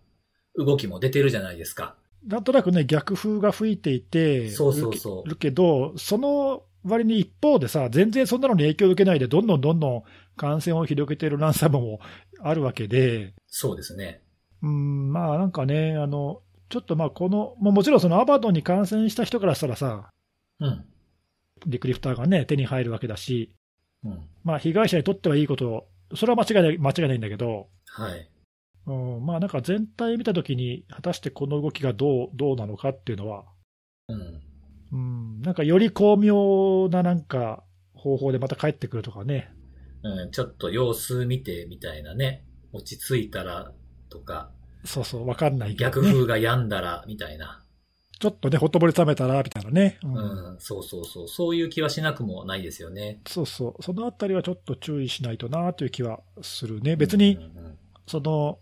[0.57, 1.95] 動きも出てるじゃないですか。
[2.27, 5.29] なんとなくね、逆風が吹いていて、そうそうそう。
[5.29, 10.03] るけど、その割に一方でさ、全然そんなのに影響を受けないで、どんどんどんどん
[10.37, 12.01] 感染を広げているランサムも
[12.41, 13.35] あるわけで。
[13.49, 14.23] そうですね。
[14.63, 20.09] うん、まあなんかね、あの、ちょっとまあこの、ももちろんそのアバドンに感染した人からしたらさ、
[20.59, 20.87] うん、
[21.67, 23.55] リクリフターがね、手に入るわけだし、
[24.03, 28.31] うん、まあ被害者にとってはいいこと、それは間違いない間違いないんだけど、はい。
[28.87, 33.45] うん、まあなんか全体見たときに、果たしてこの動きがどうどうなのかっていうのは、
[34.09, 34.41] うん、
[34.93, 39.53] うん、なんかより巧妙ななんか方法でまた帰ってくるとかね。
[40.03, 43.73] うん、ちょっと様子見てみたいなね、落ち着いたら
[44.09, 44.51] とか、
[44.85, 46.12] そうそう、わかんないけど、逆ね。
[46.12, 47.62] 風が止んだら、みたいな。
[48.18, 49.99] ちょっとね、ほとぼり冷めたら、みたいなね。
[50.03, 51.29] ううんん、そうそうそう。
[51.29, 53.21] そういう気はしなくもないですよね。
[53.27, 53.83] そうそう。
[53.83, 56.97] そのあたりはちょっと注意しないとなという気はするね。
[56.97, 58.59] 別にう、んうんその、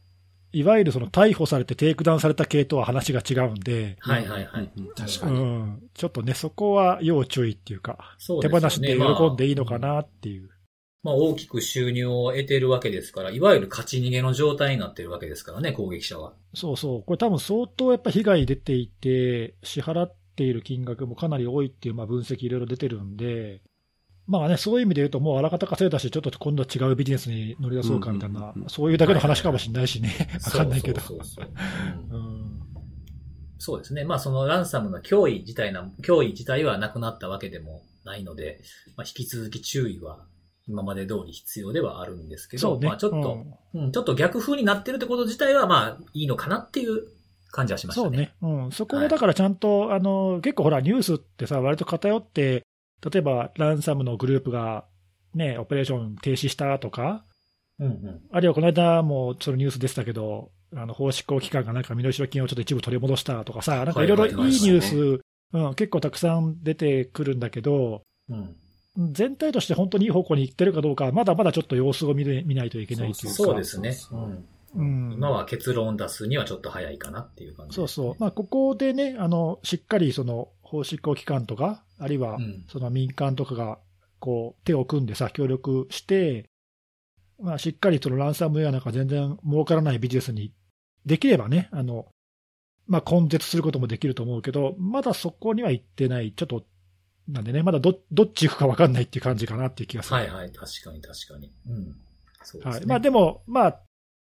[0.53, 4.71] いわゆるその逮捕されてテイクダウンされた系とは話が違うんで、はいはいはい。
[4.77, 5.41] うんうん確うかに。
[5.41, 10.49] ん、ちょっとね、そこは要注意っていうか、そうですよね手放しで喜んでいいのかなっていう。
[10.49, 10.60] まあ
[11.03, 16.35] 大きく収入を得てるわけですから、いわゆる勝ち逃げの状態になってるわけですからね、攻撃者は。
[16.55, 17.03] そうそう。
[17.03, 23.63] これ多分相当やっぱ被害出ていて、支払っている金額もかなり多いっていうまあ分析いろいろ出てるんで、
[24.27, 30.29] まあね、そういう意味で言うと、もうあらかた稼いだし、ちょっと今度は違うビジネスに乗り出そうかみたいなそういうだけの話かもしれないしね。
[30.45, 31.01] わかんないけど。
[33.59, 34.05] そうですね。
[34.05, 38.61] まあそのランサムの脅威自体な、脅威自体はなくなったわけでもないので、
[38.97, 40.27] まあ引き続き注意は
[40.67, 42.87] 今まで通り必要ではあるんですけど、ね。
[42.89, 43.45] まあちょっと、
[43.75, 47.09] うん、ちょっと逆風になってるってこと自体はまあいいのかなっていう
[47.51, 48.33] 感じはしましたね。
[48.41, 48.65] そうね。
[48.65, 48.73] うん。
[48.73, 52.65] そこをだからちゃんと、あの、結構ほら、ニュースってさ、割と偏って、
[53.11, 54.85] 例えば、ランサムのグループが、
[55.35, 57.25] ね、オペレーション停止したとか、
[57.79, 58.21] うんうん。
[58.31, 65.21] あるいはこの間もそのニュースでしたけど、あの、法執行機関がなんか身代金をちょっと一部取り戻したとかさ、なんかいろいろいいニはいはいュース、
[65.53, 68.57] うん、結構たくさん出てくるんだけど、うん。
[68.97, 73.35] 全体として本当にいい方向に行ってるかどうか、まだまだちょっと様子を見る見ないといけないというか。
[73.35, 73.93] そうですね。
[73.93, 78.15] そうんうん今は結論を出すにはちょっと早いかなっていう感じね、そうそう。
[78.21, 83.79] まあ、ここでね、あの、しっかりその、法執行機関とか、あるいはうんその民間とかが、
[84.21, 86.49] こう、手を組んでさ、協力して、
[87.41, 90.53] まあ、しっかりそのランサムウェアなんか全然儲からないビジネスに
[91.07, 92.07] できればね、あの、
[92.87, 96.33] まあ、根絶することもできると思うけど、まだそこには行ってない。
[96.33, 96.65] ちょっと、
[97.33, 100.17] なんでね、まだど、どっち行くか分かんないっていう感じかなっていう気がする。
[100.17, 101.51] はいはい、確かに確かに。
[101.69, 101.97] うん。
[102.43, 102.71] そうですね。
[102.71, 102.87] はい。
[102.87, 103.81] まあ、でも、まあ、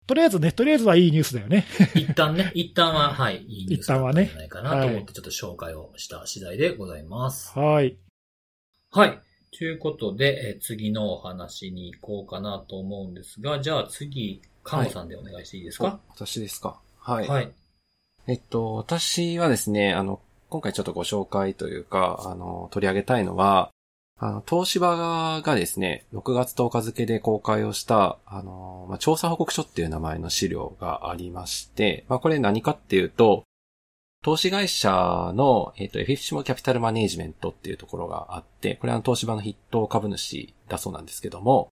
[0.08, 1.66] とりあえずね、とりあえずはいいニュースだよね。
[1.96, 7.52] 一旦ね、 一旦は、はい、いいニュースだったんじゃないかなと思ってちょっと紹介をした次第でございます。
[7.60, 7.98] はい。
[8.92, 9.20] はい。
[9.58, 16.00] ということで、えー次のお話に行こうかなと思うんですが、じゃあ次、カモさんでお願いしていいですか？
[16.10, 16.80] お私ですか？
[17.00, 17.28] はい。
[17.28, 17.52] はい。
[18.28, 23.70] えっと、私はですね、あの、今回ちょっとご紹介というか、あの、取り上げたいのは、
[24.20, 33.44] あの、東芝がですね、6月10日付で公開をした、あの、まあ、調査報告書っていう名前の資料がありまして、まあ、これ何かっていうと、
[34.24, 41.70] 投資会社の、えっ、と、エフィフィシモキャピタルマネージメントっていうところがあって、これは東芝の筆頭株主だそうなんですけども、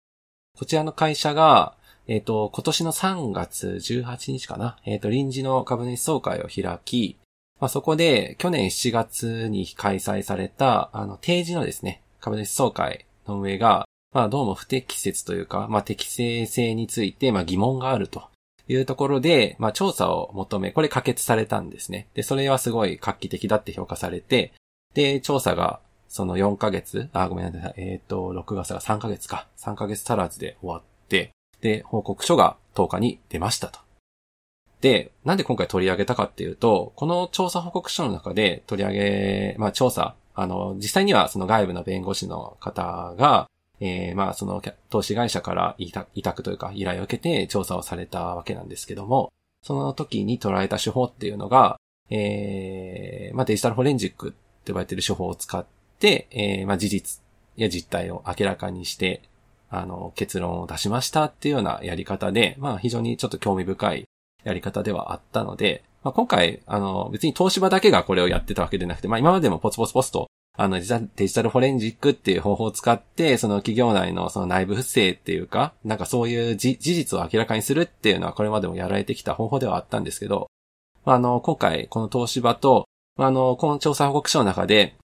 [0.57, 1.75] こちらの会社が、
[2.07, 7.17] えっ、と、今年の3月18日かな、えっ、と、臨時の株主総会を開き、
[7.59, 18.23] まあ、そこで去年7月に開催された、あの、定時のですね、株主総会の運営が、まあ、どうも不適切というか、まあ、適正性について、まあ、疑問があると
[18.67, 22.07] いうところで、まあ、調査を求め、これ可決されたんですね。
[22.13, 24.53] で、それはすごい画期的だって評価されて、
[24.93, 33.84] で、調査が、その4ヶ月、あ、ごめんなさい、えっ、と、6月が3ヶ月か、3ヶ月足らずで終わって、で、報告書が10日に出ましたと。
[34.85, 51.79] で、なんで今回取り上げたかっていうと、この調査報告書の中で取り上げ、まあ調査、あの、実際にはその外部の弁護士の方が、えー、まあその投資会社から委託というか依頼を受けて調査をされたわけなんですけども、その時に捉えた手法っていうのが、
[52.11, 54.31] えー、まあデジタルフォレンジックっ
[54.65, 55.65] て呼ばれてる手法を使っ
[55.97, 57.23] て、えー、まあ事実
[57.55, 59.23] や実態を明らかにして、
[59.71, 64.05] あの、結論を出しましたっていうようなやり方で、まあ非常にちょっと興味深い
[64.45, 70.27] やり方ではあったので、まあ今回、あの、別に東芝だけがこれをやってたわけでなくて、まあ今までもポツポツポツと、
[70.57, 80.47] あのデジタル、フォレンジックっていう方法を使って、その企業内のその内部不正っていうか、なんかそういう事実を明らかにするっていうのはこれまでもやられてきた方法ではあったんですけど、
[81.03, 82.85] まああの、今回この東芝と、
[83.17, 84.95] まああの、この調査報告書の中で、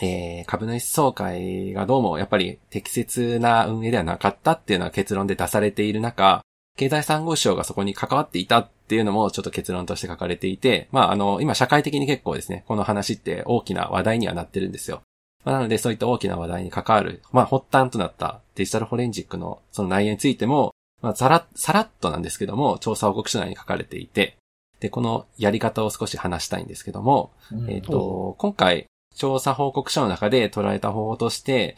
[0.00, 6.42] えー、株主総会がどうもやっぱり適切な運営ではなかったっていうのは結論で出されている中、
[6.76, 15.02] 経済産業省がそこに関わっていたっていうのもちょっと結論として書かれていて、まああの、今社会的に結構ですね、この話って大きな話題にはなってるんですよ。
[15.44, 20.72] まあ、なのでそういった大きな話題に関わる、まあ発端となったデジタルフォレンジックのその内容についても、
[21.02, 24.36] まあさら、さらっとなんですけども、調査報告書内に書かれていて、
[24.80, 31.76] で、このやり方を少し話したいんですけども、うんえっ、と、今回、調査報告書の中で捉えた方法として、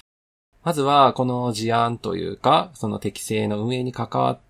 [0.64, 4.40] まずは、この事案というか、その適正の運営に関わっ、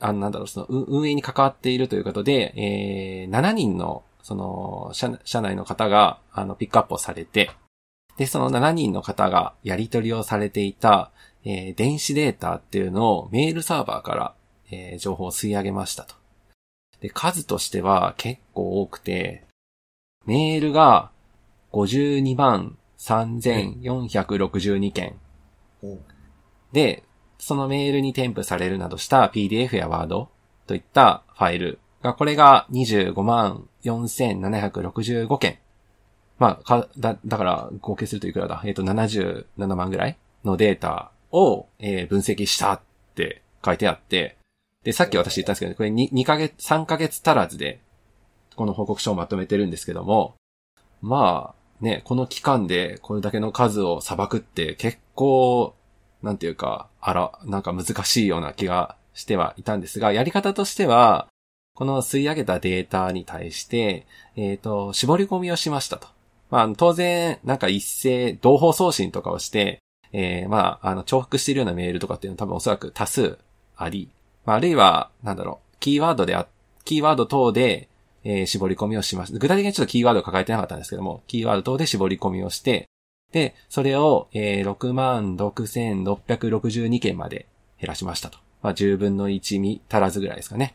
[0.00, 7.50] あなんだろう、そのう運営に関わっているということで、えー、7人の、その、社社内の方が、あの、ピックアップをされて、
[8.16, 11.10] で、その7人の方がやり取りをされていた、
[11.44, 14.34] えー、電子データっていうのをメールサーバーから、
[14.70, 16.14] えー、情報を吸い上げましたと。
[17.00, 19.44] で、数としては結構多くて、
[20.26, 21.10] メールが
[21.72, 25.18] 52万3462件。
[26.72, 27.02] で、
[27.40, 30.28] そのメールに添付されるなどした PDF や Word
[30.66, 35.58] といったファイルが、これが25万4765件。
[36.38, 38.62] まあ、か、だ、だから合計するといくらだ？
[38.64, 42.80] えっ、ー、と、77万ぐらいのデータを、えー、分析したっ
[43.14, 44.36] て書いてあって、
[44.82, 47.80] で、さっき私言ったんですけど、これ 2, 2ヶ月、3ヶ月足らずで、
[48.56, 50.34] この報告書をまとめてるんですけども、
[51.02, 55.74] まあ、ね、この期間でこれだけの数を裁くって結構、
[56.22, 61.28] なんていうか、あら、なんか難しいような気がしてはいたんですが、やり方としては、
[61.74, 64.06] この吸い上げたデータに対して、
[64.36, 66.08] えっ、ー、と、絞り込みをしましたと。
[66.50, 69.80] まあ、当然、なんか一斉、同胞送信とかをして、
[70.12, 73.38] えー、まあ、あの、重複しているようなメールとかっていうのは多分おそらく多数
[73.76, 74.10] あり、
[74.44, 76.46] まあ、あるいは、なんだろう、キーワードであ、
[76.84, 77.88] キーワード等で、
[78.24, 79.32] えー、絞り込みをします。
[79.32, 82.89] 具体的にちょっとキーワードを抱えてなかったんですけども、キーワード等で絞り込みをして、
[83.32, 87.46] で、それを、えー、66,662件まで
[87.80, 88.38] 減らしましたと。
[88.62, 90.74] まあ、10分の1に足らずぐらいですかね。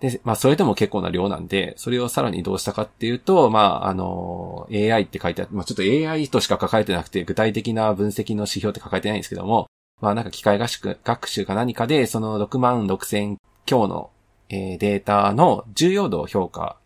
[0.00, 9.66] で、まあ、それでも結構な量なんで、それをさらにどうしたかっていうと、まあ、あの、AI って書いてあって、まあ、ちょっと AI としか書かれてなくて、具体的な分析の指標って書かれてないんですけども、
[10.00, 14.10] まあ、なんか機械学習か何かで、その6万6千強の、
[14.48, 16.76] えー、データの重要度を評価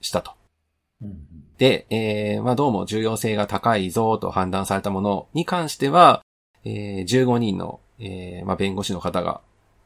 [0.00, 0.32] したと。
[1.58, 6.22] で、えー、まあ、どうも重要性が高いぞと判断されたものに関しては、
[6.64, 9.40] えー、15人の、えー、まあ、弁護士の方が、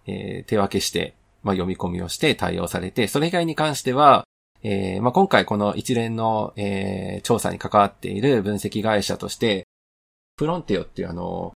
[0.06, 4.24] えー、手分けして、まあ、読み込みをして対応されて、それ以外に関しては、
[4.62, 9.66] えー、まあ、今回この一連の、えー、調査に関わっている分析会社として、
[10.36, 11.54] フロンテオっていうあの、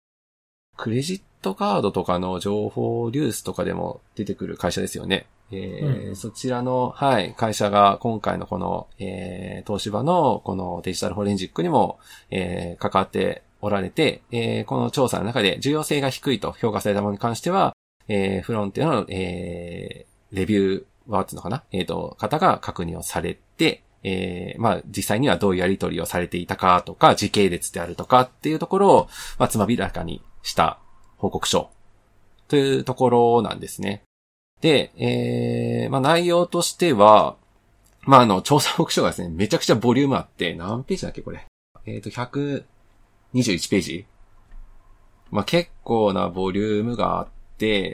[0.78, 5.28] クレジットトカードとかの情報リュースとかでも出てくる会社ですよね。
[5.52, 12.00] えー、うん、そちらの、はい、会社が今回のこの、えー、東芝のこのデジタルフォレンジックにも、
[12.32, 17.76] えー、関わっておられて、えー、この調査の中で重要性が低いと評価されたものに関しては、
[18.08, 21.64] えー、フロンティアの、えー、レビューワーツのかな？
[21.72, 30.80] えっ、ー、と、方が確認をされて、えー、まあ、実際にはどういうやり取りをされていたかとか、時系列であるとかっていうところを、まあ、つまびらかにした
[31.26, 31.70] 報告書
[32.48, 34.04] というところなんですね。
[34.62, 37.36] で、えー、まあ、内容としては、
[38.04, 41.46] まあ、あの、調査報告書がですね、めちゃくちゃボリュームあって、何ページだっけこれ。
[41.86, 44.06] えっ、ー、と、121ページ
[45.32, 47.28] まあ、結構なボリュームがあっ、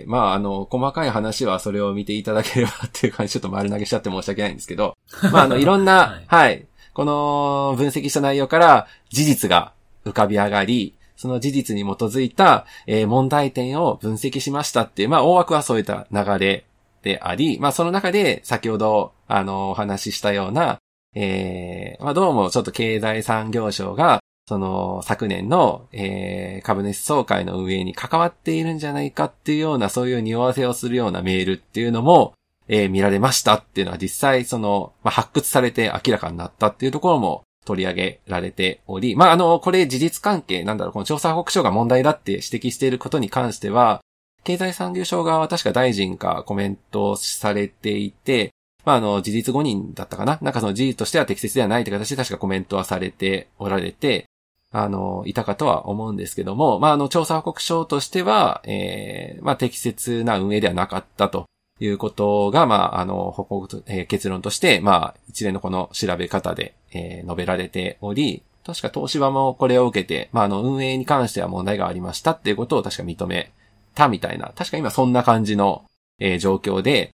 [0.08, 4.98] まあ、あの、細かい話はそれを見ていただければっていう感じ、ちょっと丸投げしちゃって申し訳ないんですけど、
[5.32, 16.66] まあ、あの、いろんな、 はい、はい、この分析した内容から事実が浮かび上がり、その事実に基づいた、えー、問題点を分析しましたっていう、まあ、大枠はそういった流れ
[17.04, 20.80] であり、まあ、その中で先ほど、あの、お話ししたような、
[21.14, 32.34] えー、まあ、どうもちょっと経済産業省が、その昨年の、えー、株主総会の運営に関わっているんじゃないかっていうような、そういう匂わせをするようなメールっていうのも、
[32.68, 44.02] えー、見られましたっていうのは実際その、まあ、発掘されて明らかになったっていうところも取り上げられており、まあ、あの、これ事実関係、なんだろう、この調査報告書が問題だって指摘していることに関しては、
[44.44, 48.52] 経済産業省側は確か大臣がコメントされていて、
[48.84, 50.40] まあ、あの、事実誤認だったかな。
[50.42, 54.26] なんかその事実としては適切ではないって形で確かコメントはされておられて、
[54.72, 61.46] あの、いたかとは思うんですけども、まあ、あの、調査報告書としては、えー、まあ、適切な運営ではなかったと。
[61.82, 73.52] いうことが、まあ、あの、報告、えー、結論として、まあ、一連のこの調べ方で、えー、述べられており、確か東芝もこれを受けて、まあ、あの、運営に関しては問題がありましたっていうことを確か認め
[73.96, 75.84] たみたいな、確か今そんな感じの、
[76.20, 77.12] えー、状況で、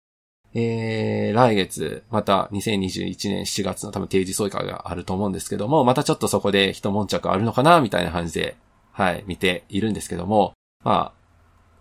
[0.55, 8.55] えー、来月、また2021年7月の多分定時総会があると思うんですけども、またちょっとそこで一悶着あるのかな、みたいな感じで、
[8.91, 11.24] はい、見ているんですけども、まあ、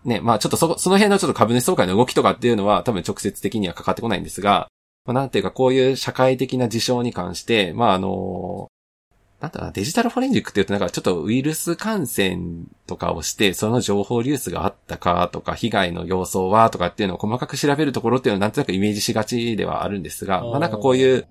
[0.05, 4.67] ね、まあちょっとそ、その辺のちょっと株主総会の動きとかっていうのは多分直接的にはかかってこないんですが、
[5.05, 8.69] まあなんていうかこういう社会的な事象に関して、まああの
[9.41, 12.37] なんだデジタルフォレンジックって言うとなんかちょっとウイルス感染
[12.87, 21.27] とかをして、その情報流出があったかとか、被害の様相はとかっていうのを細かく調べるところっていうのはなんとなくイメージしがちではあるんですが、まあなんかこういう、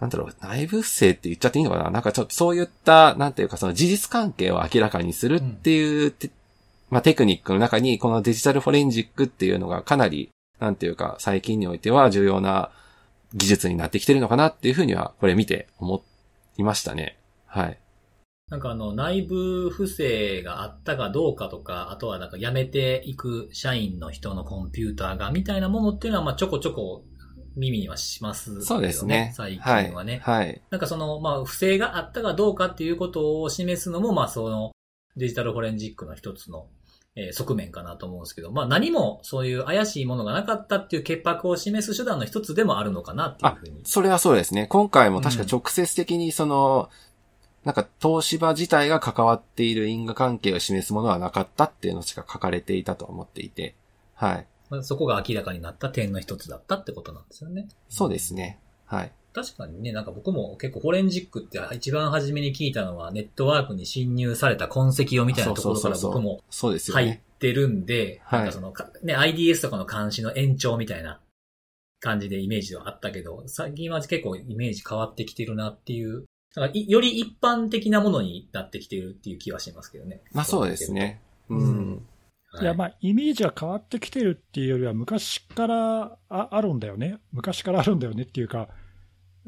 [0.00, 1.90] なんだろう、内部不正って言っちゃっていいのかな？
[1.90, 6.30] なんかちょっとそういった、なんていうかその事実関係を明らかにするっていう、うん、
[6.90, 12.70] まあテクニックの中にこのデジタルフォレンジックっていうのがかなり、なんていうか最近においては重要な
[13.34, 16.02] 技術になってきてるのかなっていうふうにはこれ見て思
[16.56, 17.18] いましたね。
[17.46, 17.78] はい。
[18.50, 27.04] なんかあの、内部不正があったかどうかとか、あとはなんか辞めていく社員の人のコンピューターがみたいなものっていうのは、まあちょこちょこ
[27.58, 29.32] 耳にはしますけど、そうですね。
[29.36, 30.20] 最近はね。
[30.22, 30.46] はい。
[30.46, 30.62] はい。
[30.70, 34.72] なんかその、まあ、不正があったかどうかっていうことを示すのも、まあ、その、
[35.16, 36.68] デジタルフォレンジックの一つの、
[37.18, 43.80] えー側面かなと思うんですけど、まあ、何もそういう怪しいものがなかったっていう潔白を示す手段の一つでもあるのかなっていうふうに。
[43.84, 44.66] それはそうですね。
[44.68, 46.90] 今回も確か直接的にその、
[47.64, 53.74] なんか東芝自体が関わっている因果関係を示すものはなかったっていうのしか書かれていたと思っていて、
[54.14, 54.46] はい。
[54.70, 57.68] まあ、そこが明らかになった点の一つだったってことなんですよね。
[57.88, 58.58] そうですね。
[58.86, 59.12] はい。
[59.42, 67.18] 確かにね、なんか僕も結構フォレンジックって一番初めに聞いたのはネットワークに侵入された痕跡をみたいなところから僕も入っ。
[67.38, 71.20] てるんで、なんかその、ね、IDS とかの監視の延長みたいな
[72.00, 76.24] 感じでイメージはあったけど、最近は結構イメージ変わってきてるなっていう、
[76.56, 80.20] なんかいより一般的なものになってきてるっていう気はしますけどね。
[80.32, 81.20] まあそうですね。
[81.48, 82.06] うん。
[82.50, 82.62] はい。
[82.62, 87.18] いや、まあ、イメージが変わってきてるっていうよりは、昔からああるんだよね。
[87.32, 88.68] 昔からあるんだよねっていうか、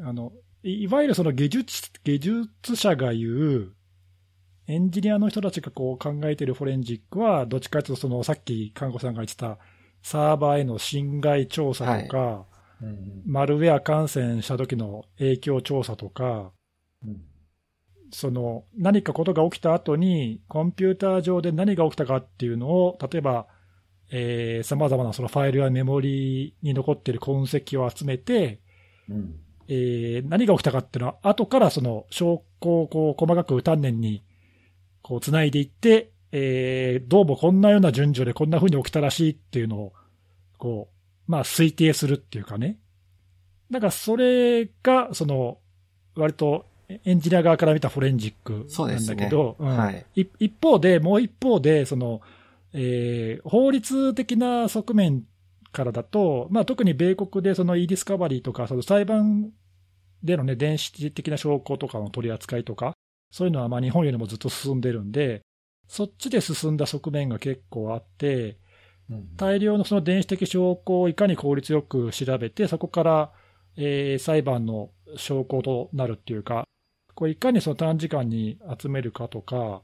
[0.05, 0.33] あの、
[0.63, 3.75] いいわゆるその技術、技術者が言う、
[4.67, 9.59] エンジニアの人たちがこう考えてるフォレンジックは、どっちかというとその、さっき看護さんが言ってた、
[10.03, 12.47] サーバーへの侵害調査とか、うんうん
[13.27, 16.53] マルウェア感染した時の影響調査とか、
[17.07, 17.21] うん
[18.13, 23.47] その何かことが起きた後に、コンピューター上で何が起きたかっていうのを、例えば、
[24.65, 28.61] さまざまなそのファイルやメモリに残っている痕跡を集めて、
[29.09, 29.41] うん
[29.73, 34.25] えー何が起きたかっていうのは、後からその証拠をこう細かく丹念に
[35.01, 39.93] こう繋いでいって、えーどうもこんなような順序でこんな風に起きたらしいっていうのを、
[40.59, 40.89] こ
[41.29, 42.79] う、まあ推定するっていうかね。
[43.71, 45.59] だからそれが、その、
[46.16, 50.05] 割とエンジニア側から見たフォレンジックなんだけど、うんはい。
[50.16, 52.21] い一方で、もう一方で、その、
[52.73, 55.23] えー法律的な側面
[55.73, 59.51] からだと、まあ、特に米国でその e ディスカバリーとか、その裁判
[60.23, 62.93] でのね、電子的な証拠とかの取り扱いとか、
[63.31, 65.43] そういうのはまあ日本よりもずっと進んでるんで、
[65.89, 68.59] そっちで進んだ側面が結構あって、
[69.11, 73.33] うん大量のその電子的証拠をいかに効率よく調べて、そこから、
[73.77, 76.64] えー裁判の証拠となるっていうか、
[77.14, 79.83] こういかにその短時間に集めるかとか、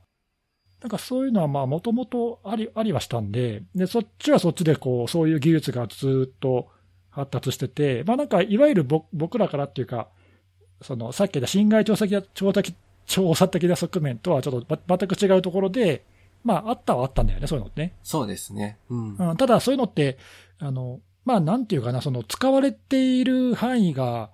[0.81, 6.69] なんかそういうのはまあもともとありありはしたんで、でそっちはそっちでこうそういう技術がずっと
[7.11, 10.09] 発達してて、まあなんかいわゆるぼ僕らからっていうか、
[10.83, 12.75] そのさっき言った侵害調査的調査的
[13.07, 16.05] 調査的な側面とはちょっとば全く違うところで、
[16.43, 17.95] まああったはあったんだよね、そういうのってね。
[18.03, 18.79] そうですね。
[18.91, 19.17] うん。
[19.17, 20.19] うん、ただ、そういうのって、
[20.59, 24.31] あの、まあ、なんていうかな、その、使われている範囲が、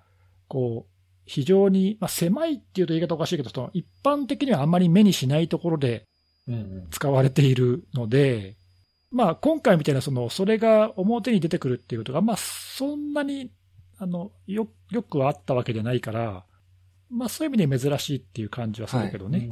[0.46, 0.92] こう、
[1.24, 6.04] 非常に、まあ、狭いっていうと言い方おかしいけど、その一般的にはあんまり目にしないところで
[6.48, 8.56] うんうん使われているので、
[9.10, 13.50] まあ、今回みたいな、その、それが表に出てくるっていうことが、まあ、そんなに、
[13.98, 16.44] あの、よ、よくはあったわけじゃないから、
[17.10, 19.50] まあ、そういう意味で珍しいっていう感じはするけどね。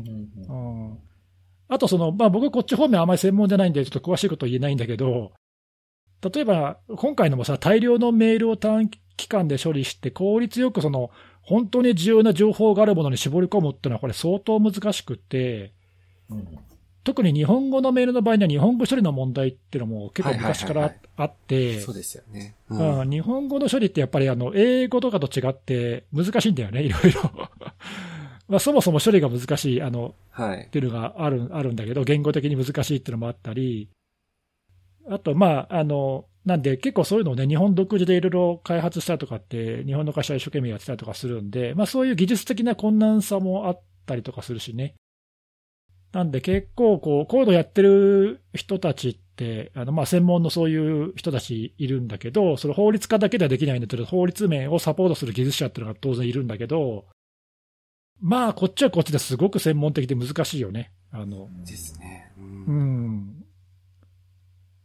[1.68, 5.32] あとその、まあ、僕、こっち方面あまり専門じゃないんで、ちょっと詳しいことは言えないんだけど、
[6.22, 11.11] 例えば、今回のもさ、大量のメールを短期間で処理して、効率よくその、
[11.43, 15.72] 本当に重要な情報があるものに絞り込むっていうのは、これ相当難しくって、
[16.28, 16.59] うん
[17.03, 22.55] 特に日本語のメールの場合には日本語処理の問題っていうのも結構昔からあってそう、ですよね。
[22.68, 27.30] ううん日本語の処理ってやっぱりあの英語とかと違って難しいんだよね、いろいろ。
[28.48, 30.68] まあそもそも処理が難しい、あの、はいっ。
[30.68, 33.88] ていうのがあるあるんだけど、言語的に難しいっていうのもあったり、
[35.09, 44.94] あと、まあ、あの、なんで結構そういうのをね、日本独自でいろいろ開発したりとかって、日本の会社は一生懸命やってたりとかするんで、まあそういう技術的な困難さもあったりとかするしね。
[46.12, 57.04] なんで結構こう、こういうのやってる人たちって、あの、まあ専門のそういう人たちいるんだけど、その法律家だけではできないんだけど、法律面をサポートする技術者っていうのが当然いるんだけど、
[58.20, 60.92] まあこっちはこっちですごく専門的で難しいよね。
[61.12, 62.32] あの、ですね。
[62.38, 62.42] う。
[62.42, 63.44] うんん。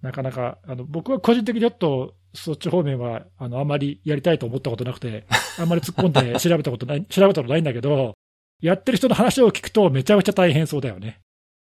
[0.01, 5.26] なかなか、あの、僕は個人的にちょっと、そっち方面は、あの、あまりやりたいと思ったことなくて、
[5.59, 8.13] あんまり突っ込んで調べたことない、 調べたことないんだけど、
[8.62, 11.20] やってる人の話を聞くとめちゃめちゃ大変そうだよね。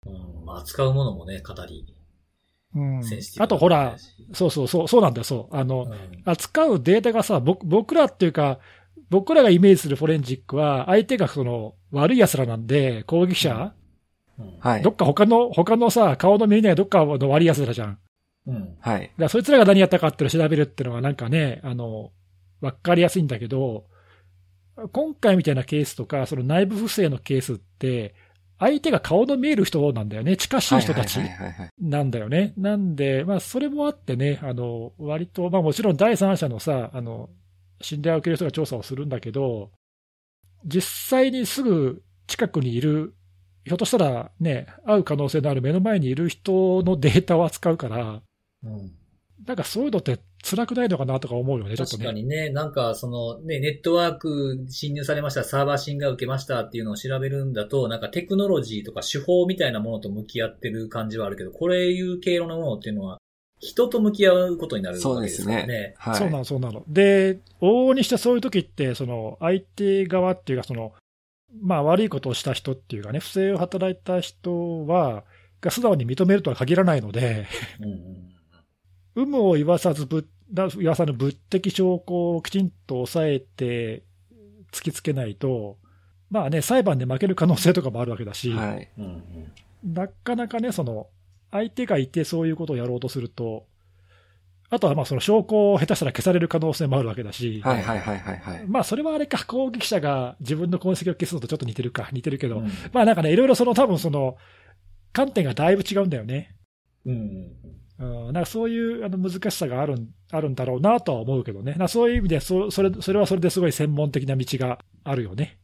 [0.07, 1.87] うんまあ、扱うものもね、かなり
[2.74, 3.01] うん
[3.39, 3.97] あとほら、
[4.34, 5.57] そうそうそう、そうなんだよ、そう。
[5.57, 8.59] あの、うん扱うデータがさ、僕僕らっていうか、
[9.09, 13.72] 僕らがイメージするフォレンジックは、相手がその悪い奴らなんで、攻撃者、
[14.39, 14.91] うんはいど。
[14.91, 17.99] っか他の、他のさ、顔の見えないどっかの悪い奴らじゃん。
[18.47, 19.01] うんはい。
[19.01, 22.11] だからそいつらが何やったかっていうのを調べるっていうのはなんかね、あの、
[22.61, 23.87] わかりやすいんだけど、
[24.93, 28.14] 今回みたいなケースとか、その内部不正のケースって、
[28.59, 30.37] 相手が顔の見える人なんだよね。
[30.37, 31.18] 近しい人たち。
[31.79, 32.55] なんだよね。
[32.57, 37.29] なんで、まあそれもあってね、あの、割と、まあもちろん第三者のさ、あの、
[37.81, 39.70] 信頼を受ける人が調査をするんだけど、
[40.64, 43.14] 実際にすぐ近くにいる、
[43.64, 48.22] ひょっとしたらね、会う可能性のある目の前にいる人のデータを扱うから、
[48.62, 48.93] うん
[49.45, 52.22] なんかそういうのって辛くないのかなとか思うよね、ちょっと確かね。
[52.22, 63.18] にね、なんかそのね、ネットワーク侵入されました、サーバー侵害を受けましたっていうのを調べるんだと、なんかテクノロジーとか手法みたいなものと向き合ってる感じはあるけど、これいう経路のものっていうのは、
[63.59, 65.66] 人と向き合うことになるそうでわけですすからね。
[65.66, 65.94] ね。
[65.97, 66.14] はい。
[66.16, 66.84] そうなの、そうなの。
[66.86, 70.92] で、往々にしてそういう時って、その相手側っていうか、その、
[71.61, 75.24] まあ悪いことをした人っていうかね、不正を働いた人は、
[75.61, 77.47] が素直に認めるとは限らないので、
[77.80, 78.36] うんうん
[79.18, 84.05] 有無を言わさずぶ、な言わさぬ物的証拠をきちんと抑えて
[84.72, 85.76] 突きつけないと、
[86.30, 88.88] まあね、裁判で負ける可能性とかもあるわけだし、はい。
[88.99, 89.22] うんうん
[89.84, 91.07] なかなかね、その、
[91.53, 93.66] 相手がいてそういうことをやろうとすると、
[94.68, 98.64] あとはまあその証拠を下手したら消される可能性もあるわけだし、はいはいはいはいはい。
[98.66, 104.36] まあそれはあれか、攻撃者が自分の痕跡を消すのとちょっと似てるか、似てるけど、うんまあなんかね、いろいろその多分その、
[105.12, 106.57] 観点がだいぶ違うんだよね。
[107.05, 107.53] うん
[107.99, 115.59] うん、なんかそういうあの難しさがあるんあるんだろうなとは思うけどね、なそういう意味でそそれ、それはそれですごい専門的な道があるよね。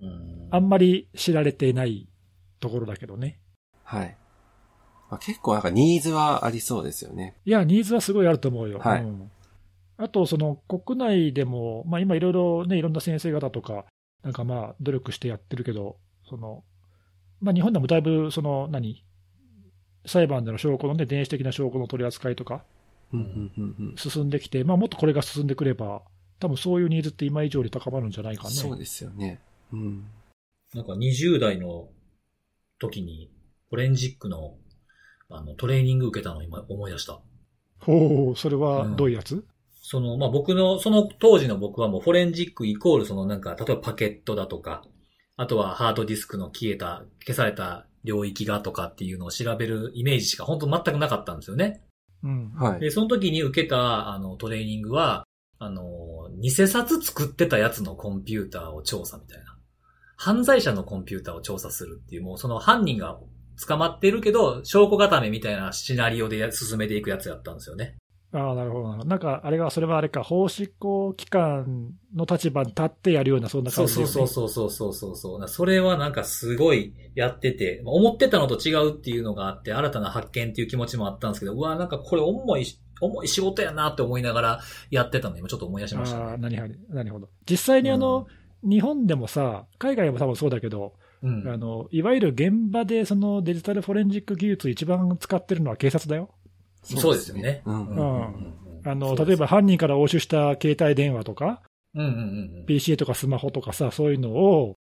[0.00, 2.08] うんあんまり知られていない
[2.58, 3.38] ところだけどね。
[3.84, 4.16] はい。
[5.08, 7.36] まあ、結構なんかニーズはありそうですよね。
[7.44, 8.78] いや、ニーズはすごいあると思うよ。
[8.78, 9.30] はいうん
[10.02, 13.84] あと、その国内でも、まあ、今いろいろね、いろんな先生方とか、
[14.22, 16.64] なんかまあ、努力してやってるけど、その、
[17.42, 19.04] まあ、日本でもだいぶ、その、何、
[20.06, 22.62] 裁判での証拠のね、電子的な証拠の取り扱いとか
[23.12, 26.02] うんうんうんうん進んできて、まあ、もっとこれが進んでくれば、
[26.38, 28.50] 多分そういうニーズって今以上に高まるんじゃないかね。
[28.50, 29.40] そうですよね。
[29.72, 30.04] うん。
[30.74, 31.88] なんか20代の
[32.78, 33.30] 時に、
[33.68, 34.54] フォレンジックの
[35.28, 37.20] あのトレーニング受けたのを今思い出した。
[37.80, 39.44] ほう、それはどういうやつ、
[39.80, 44.84] その、まあ、僕の、その当時の僕はもうフォレンジックイコールそのなんか、例えばパケットだとか、
[45.36, 51.82] あとはハードディスクの消えた、消された領域がとかっていうのを調べるイメージしか本当全くなかったんですよね。
[52.22, 52.52] うん。
[52.52, 52.80] はい。
[52.80, 55.24] で、その時に受けたあのトレーニングは、
[55.58, 59.56] あの、偽札作ってたやつのコンピューターを調査みたいな。
[60.16, 63.18] 犯罪者のコンピューターを調査するっていう、もうその犯人が
[63.66, 67.96] 捕まってるけど、証拠固めみたいなシナリオでや進めていくやつやったんですよね。
[68.32, 69.08] ああ、なるほどなるほど。
[69.08, 75.48] なんか、あれが、それはあれか、法執行機関の立場に立ってやるような、そんなそう感じねそうそうそうそうそうそう。
[75.48, 82.66] それはなんかすごいやってて、まあ思ってたのと違うっていうのがあって、新たな発見っていう気持ちもあったんですけど、うわ、なんかこれ重い、
[83.00, 84.60] 重い仕事やなって思いながら
[84.90, 86.38] やってたの今ちょっと思い出しましたああ、ね。
[86.38, 86.94] なるほど。
[86.94, 87.28] なるほど。
[87.48, 88.26] 実際にあの、
[88.62, 91.48] 日本でもさ、海外も多分そうだけど、うん。
[91.48, 96.30] あの、いわゆる現場でそのデジタルフォレンジック技術一番使ってるのは警察だよ。
[96.82, 97.62] そうですよね。
[97.64, 101.62] うんうんうんあの、例えば犯人から押収した携帯電話とか、
[101.94, 102.66] うんうんうんうん。
[102.66, 104.76] PC とかスマホとかさ、そういうのを、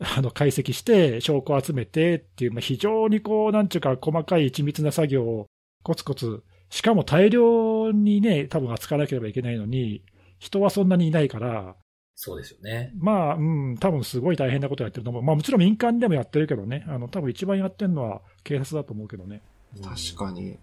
[0.00, 5.46] あの、解析して、証拠を集めてっていう、まあ、非常にこう、なんちゅうか、細かい緻密な作業を
[5.82, 10.02] コツコツ、しかも大量にね、多分扱わなければいけないのに、
[10.38, 11.76] 人はそんなにいないから、
[12.16, 12.92] そうですよね。
[12.96, 15.22] まあ、うん、多分すごい大変なことやってると思う。
[15.22, 19.42] まあ、もちろん民間でもやってるけどね、あの、多分一番やってるのは警察だと思うけどね。
[19.82, 20.58] 確かに。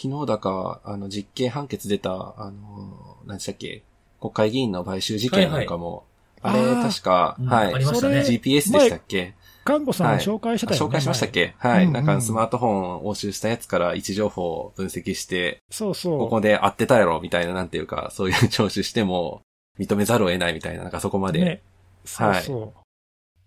[0.00, 3.82] 昨日だか、あの、実刑判決出た、あの、何でしたっけ？
[4.20, 6.08] 国会議員の買収事件なんかも、はいはい
[6.40, 7.74] あれ、確か、うんはい。
[7.74, 9.34] ありましたね GPS でしたっけ？
[9.64, 10.86] 看護さんはい紹介してあたよね。
[10.88, 11.82] 紹介しましたっ前けはい。
[11.82, 16.18] うんうんなんかスマートフォンを押収したやつから位置情報を分析して、そうそう。
[16.20, 19.42] ここで合ってたやろみたいな、なんていうか、そういう聴取しても
[19.80, 21.40] 認めざるを得ないみたいな、なんかそこまで。
[21.44, 21.62] ね。
[22.04, 22.72] そうそ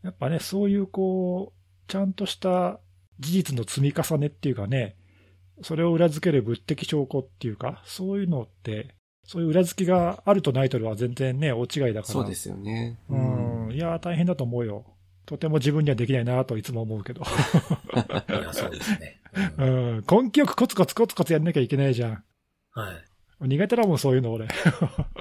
[0.04, 0.06] う。
[0.06, 2.82] やっぱね、そういうこう、ちゃんとした
[3.20, 4.98] 事実の積み重ねっていうかね、
[5.64, 8.96] それを裏付ける物的証拠っていうか、そういうのって、
[9.26, 12.04] そういう裏付けがあるとないとでは全然ね、大違いだから。
[12.06, 13.00] そうですよね。
[13.10, 13.72] うん。
[13.74, 14.86] いやー、大変だと思うよ。
[15.26, 17.22] とても自分にはできないなといつも思うけど。
[18.30, 19.22] いや、そうですね。
[19.58, 20.04] ううんん。
[20.10, 22.24] 根気よくコツコツコツコツやんなきゃいけないじゃん。
[22.72, 23.48] はい。
[23.48, 24.48] 苦手だもん、そういうの俺。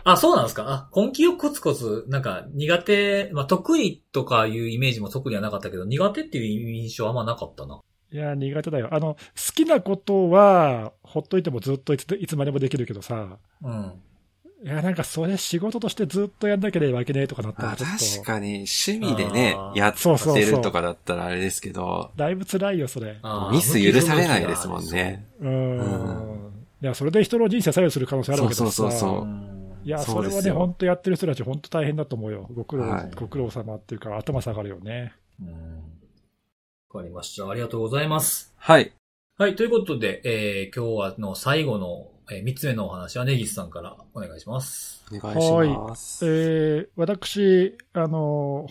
[0.04, 0.64] あ、そうなんですか？
[0.68, 7.80] あ、根気よくコツコツ、なんか苦手、まあ得意とかいうイメージも特にはなかったけど、苦手っていう印象あんまなかったな。
[8.12, 8.88] いやー、苦手だよ。
[8.92, 9.18] あの、好
[9.54, 13.92] きなことは、ほっといてもずっといついつまでもできるけどさ、うん。
[14.62, 23.16] いや、なんかそれ仕事としてずっとやんなければいけないとかなったあらちょっと、確かに、趣味でねやっそうそうそうてるとかだったらあれですけど、だいぶ辛いよ、それ。
[23.52, 25.26] ミス許されないですもんね。。
[25.40, 26.50] うーん。
[26.82, 28.58] いや、それで人の人生左右する可能性あるわけだ。
[28.58, 32.46] そうそうそういや、そそうれはね、本当やってる人たち、本当大変だと思うよ。
[32.52, 35.12] ご苦労、はいご苦労様っていうか、頭下がるよね。
[35.40, 35.99] うん
[36.92, 37.48] わかりました。
[37.48, 38.52] ありがとうございます。
[38.56, 38.92] はい。
[39.38, 45.04] はい、ということで、えー、今日はの最後の、えー、3つ目のお話は根岸さんからお願いします。
[45.12, 46.26] お願いします。
[46.26, 48.66] えー私、あの、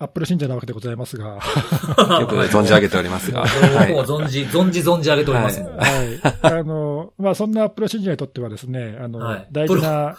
[0.00, 1.34] アップル信者なわけでございますが、
[2.18, 3.44] よく存じ上げておりますが。
[3.78, 5.76] 僕 も存じ、存じ存じ上げておりますもん。
[5.76, 6.20] ははい。
[6.42, 10.16] あの、まあ、そんなアップル信者にとってはですね、あの、はい大事な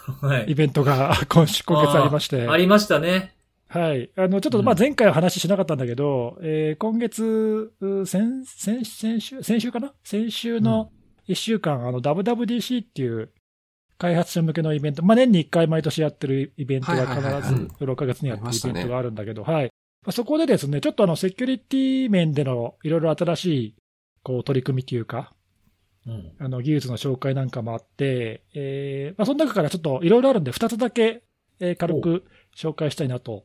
[0.48, 0.56] イい。
[0.56, 3.36] ベントが 今週、今月ありまして、ありましたね。
[3.74, 4.12] はい。
[4.16, 9.94] あの、ちょっと、まあ、前回は話しなかったんだけど、えー今月、う先、先、先週、先週かな？
[10.04, 10.92] 先週の
[11.28, 13.32] 1週間、あの、WWDC っていう
[13.98, 17.08] 開発者向けのイベント、まあ、年に1回毎年やってるイベントが
[17.42, 19.72] 必ず6ヶ月にやってるイベントがあるんだけど、はい。
[20.06, 23.76] まあそこでですね、ちょっとあの、セキュリティ面でのいろいろ新しい、
[24.22, 25.34] こう、取り組みというか、
[26.06, 26.34] うん。
[26.38, 31.24] あの、技術の紹介なんかもあって、えーまあ、その中からちょっといろいろあるんで、2つだけ、
[31.60, 33.44] えー軽く紹介したいなとうん。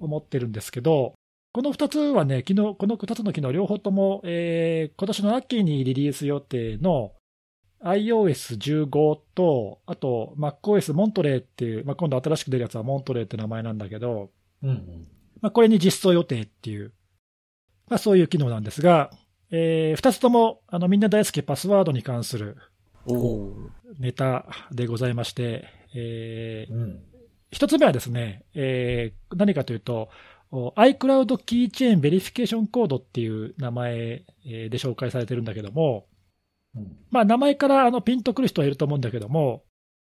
[0.00, 1.14] 思ってるんですけど、
[1.52, 7.12] この2つはね、昨日、この2つの機能両方とも、えー今年の秋にリリース予定の
[7.82, 14.30] iOS15 と、あと MacOS モントレーっていう、まあ、今度新しく出るやつはモントレーって名前なんだけど、
[14.62, 15.06] うん。
[15.40, 16.92] まあ、これに実装予定っていう、
[17.88, 19.10] まあ、そういう機能なんですが、
[19.50, 22.56] え2つともあのみんな大好きパスワードに関する
[24.00, 25.64] ネタでございまして、
[25.94, 27.00] えーうん。
[27.56, 30.10] 一つ目はですね、えー何かというと、
[30.50, 36.06] お iCloud キーチェーンベリフィケーションコードっていう名前えーで紹介されてるんだけども、
[36.74, 36.98] うん。
[37.10, 39.64] まあ名前からあのピンとくる人はいると思うんだけども、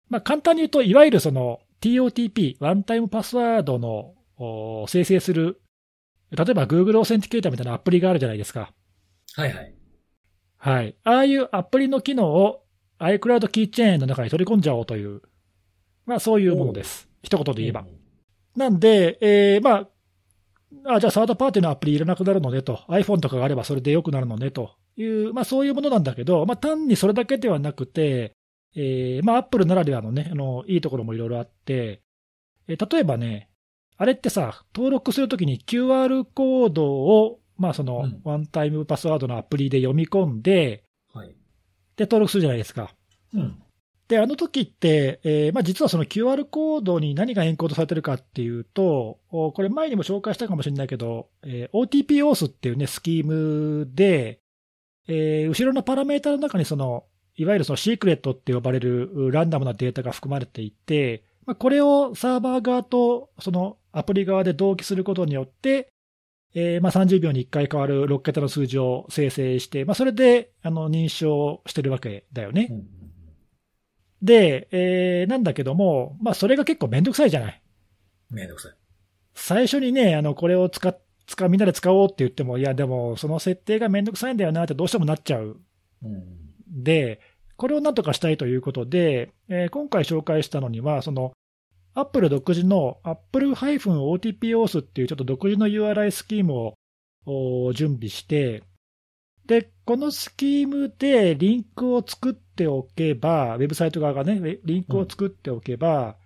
[0.09, 5.61] まあ簡単に言うと、いわゆるその TOTP、ワンタイムパスワードのお生成する、
[6.31, 8.73] 例えば Google オーセンティケーターみたいなアプリがあるじゃないですか。
[9.37, 9.75] はいはい。
[10.57, 10.97] はい。
[11.05, 12.65] ああいうアプリの機能を
[13.01, 15.21] iCloud キーチェーンの中に取り込んじゃおうという、
[16.07, 17.14] まあそういうものです。
[17.25, 17.85] 一言で言えば。
[18.57, 19.89] なんで、えーま
[20.85, 28.33] あ、あ、じゃあサードパーティーのアプリいらなくなるのねと、iPhone とかがあればそれで良くなるのねという、まあそういうものなんだけど、まあ単にそれだけではなくて、
[28.77, 32.03] えーまあ Apple ならではのね、あの、いいところもいろいろあって、
[32.68, 33.49] えー例えばね、
[33.97, 41.29] あれってさ、登録するときに QR コードを、まあそのうん、ワンタイムパスワードのアプリで読み込んで、はい。
[41.97, 42.93] で、登録するじゃないですか。
[43.33, 43.62] うん。
[44.09, 54.41] で、あの時って、えーまあ、実はその QR コードに何がエンコードされてるかっていうと、これ前にも紹介したかもしれないけど、えー OTP オースっていうね、スキームで、
[55.09, 57.05] えー後ろのパラメータの中にその、
[57.37, 65.89] いわゆるそのシークレットって呼ばれるランダムなデータが含まれていて、まあ、これをサーバー側とそのアプリ側で同期することによって、
[66.55, 72.69] えーまあ、30秒に1回変わる6桁の数字を生成して、まあ、それであの認証してるわけだよね。
[72.71, 73.04] うん。
[74.25, 77.62] で、えーなんだけども、まあ、それが結構めんどくさいじゃない。
[78.31, 78.72] めんどくさい。
[79.35, 85.61] 最初にね、あの、これを使っ、使う、みんなで使おうって言っても、いや、でも、その設定がめんどくさいんだよなってどうしてもなっちゃう。
[86.03, 86.83] うん。
[86.83, 87.20] で、
[87.57, 91.33] これをなんとかしたいということで、えー今回紹介したのには、その、
[91.95, 96.75] アップル独自の Apple-OTPOS っていうちょっと独自の URI スキームを
[97.27, 98.62] お準備して、
[99.47, 106.17] で、このスキームでリンクを作っておけば、ウェブサイト側がね、リンクを作っておけば、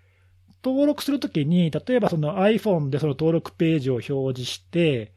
[0.65, 5.15] 登録するときに、例えばその iPhone でその登録ページを表示して、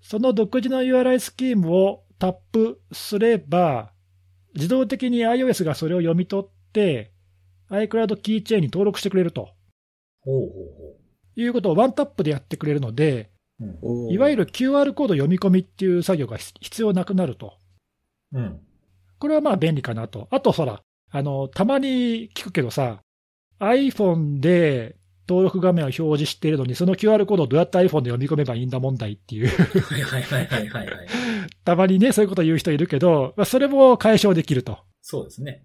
[0.00, 3.92] その独自の URI スキームをタップすれば、
[4.54, 7.12] 自動的に iOS がそれを読み取って、
[7.70, 9.50] iCloud キーチェーンに登録してくれると
[10.20, 10.46] ほうほ
[11.36, 14.06] ういうことをワンタップでやってくれるので、ほう。
[14.06, 17.54] おーいわゆる QR コード読み込みっていう作業が必必要なくなると。
[18.32, 18.60] うん。
[19.22, 20.26] これはまあ便利かなと。
[20.32, 23.02] あと、ほら、あの、たまに聞くけどさ、
[23.60, 24.96] iPhone で
[25.28, 31.06] 登録画面を表示しているのに、その QR コードをどうやって iPhone で読み込めばいいんだ問題っていう、はいはいはいはいはいはい。
[31.64, 34.78] たまにね、そういうこと言う人いるけど、まあ、それも解消できると。
[35.00, 35.62] そうですね。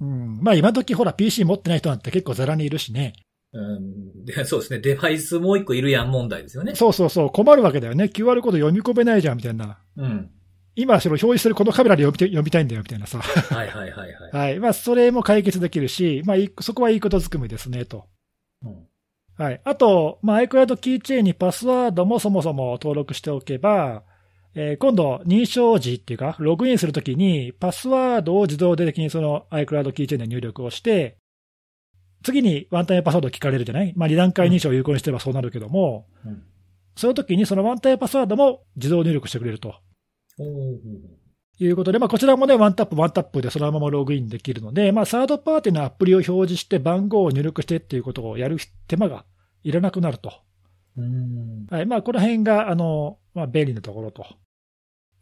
[0.00, 0.38] うん。
[0.40, 3.12] まあ今時ほら PC 持ってない人なんて結構ざらにいるしね。
[3.52, 4.24] うん。
[4.24, 4.78] で、そうですね。
[4.78, 6.74] デバイスもう一個いるやん問題ですよね。
[6.74, 8.04] そうそうそう、困るわけだよね。
[8.04, 9.78] QR コード読み込めないじゃんみたいな。
[9.98, 10.30] うん。
[10.76, 13.18] 今、それを表示するこのカメラで読みて読みたいんだよみたいなさ。
[13.20, 14.30] はいはいはいはい。
[14.32, 14.58] はい。
[14.60, 18.06] まあ、それも解決できるし、まあ、そこはいいことずくめですね、と。
[18.64, 18.86] うん。
[19.36, 19.60] はい。
[19.64, 24.02] あと、まあ、iCloud キーチェーンにパスワードもそもそも登録しておけば、
[24.56, 31.16] えー今度、認証時っていうか、ログインするときに、パスワードを自動的にその iCloud キーチェーンで入力をして、
[32.22, 33.92] 次にワンタイムパスワードを聞かれるじゃない？
[33.96, 36.42] まあ、二段階認証を有効にしてればそうなるけども、うん。
[36.96, 39.74] その時にそのワンタイムパスワードも自動入力してくれると。
[40.42, 48.58] いうことで、まあ、こちらもね、ワンタップ、ワンタップでそのままログインできるので、まあ、サードパーティーのアプリを表示して番号を入力してっていうことをやる
[48.88, 49.24] 手間が
[49.62, 50.32] いらなくなると。
[50.96, 51.66] うん。
[51.70, 51.86] はい。
[51.86, 54.26] まあ、この辺が、あの、まあ、便利なところと。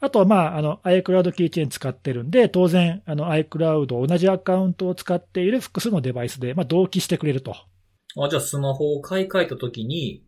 [0.01, 7.55] あとは、まあ、あの、iCloud キーチェーン使ってるんで、当然、あの、iCloud 同じアカウントを使っている複数のデバイスで、まあ、同期してくれると。
[8.17, 10.25] あ、じゃあスマホを買い替えた時に、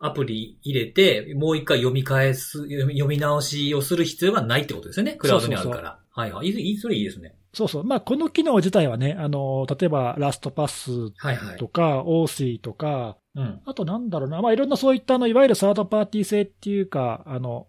[0.00, 5.14] アプリ入れて、もう一回読み返す、読み直しをする必要がないってことですよね。
[5.14, 5.98] クラウドにあるから。
[6.10, 6.48] はいはい。
[6.48, 7.34] いい、いいそれいいですね。
[7.52, 7.84] そうそう。
[7.84, 11.66] まあ、この機能自体はね、あの、例えば、ラストパスはいはいと。
[11.66, 13.60] か、オーシーとか、うん。
[13.64, 17.66] あとなんだろうな、まあ、いろんなそういったあの、いわゆるサードパーティー性っていうか、あの、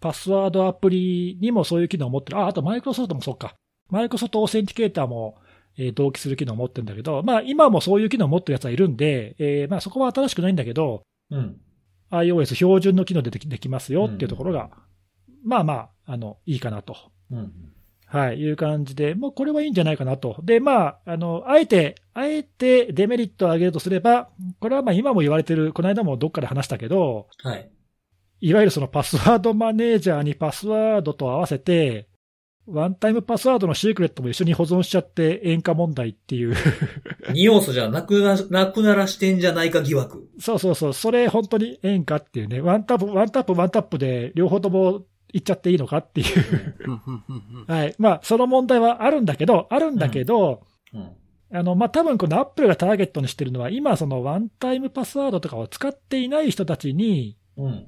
[0.00, 2.38] パスワードアプリにもそういう機能を持ってる。
[2.38, 3.54] あ、あとマイクロソフトもそうか。
[3.90, 5.36] マイクロソフトオーセンティケーターも、
[5.76, 11.60] えー同期する機能を持ってるんだけど、まあ、今もそういう機能を持ってるやつはいるんで、えーまあ、そこは新しくないんだけど、うん。
[12.10, 14.70] iOS 標準の機能でできできますよっていうところが、
[15.44, 16.96] まあまあ、あの、いいかなと。
[17.30, 17.52] うん。
[18.06, 20.36] はい、いう感じで、もうこれはいいんじゃないかなと。
[20.42, 27.70] で、まあ、あの、あえて、あえてデメリットを挙げるとすれば、これはまあ今も言われてる、この間もどっかで話したけど、はい。
[28.40, 32.07] いわゆるそのパスワードマネージャーにパスワードと合わせて、
[32.70, 36.54] ワンタイムパスワードのシークレットも一緒に保存しちゃってええんか問題っていう。
[37.32, 40.28] 二要素じゃなくな、なくならしてんじゃないか疑惑。
[40.38, 45.02] そうそうそう、それ本当にええんかっていうね、ワンタップ、ワンタップ、ワンタップで両方とも
[45.32, 46.26] いっちゃっていいのかっていう。
[46.86, 46.92] うん。
[46.92, 47.24] うん。
[47.28, 47.42] うん。
[47.68, 47.74] うん。
[47.74, 47.94] はい。
[47.98, 49.24] まあ、その問題はあるん。
[49.24, 49.96] だけど、あるん。
[49.96, 50.62] だけど、
[50.92, 51.10] うん。
[51.50, 57.86] あの、まあ、多分このアップルがターゲットにしてるのは、今そのワンタイムパスワードとかを使っていない人たちに、うん。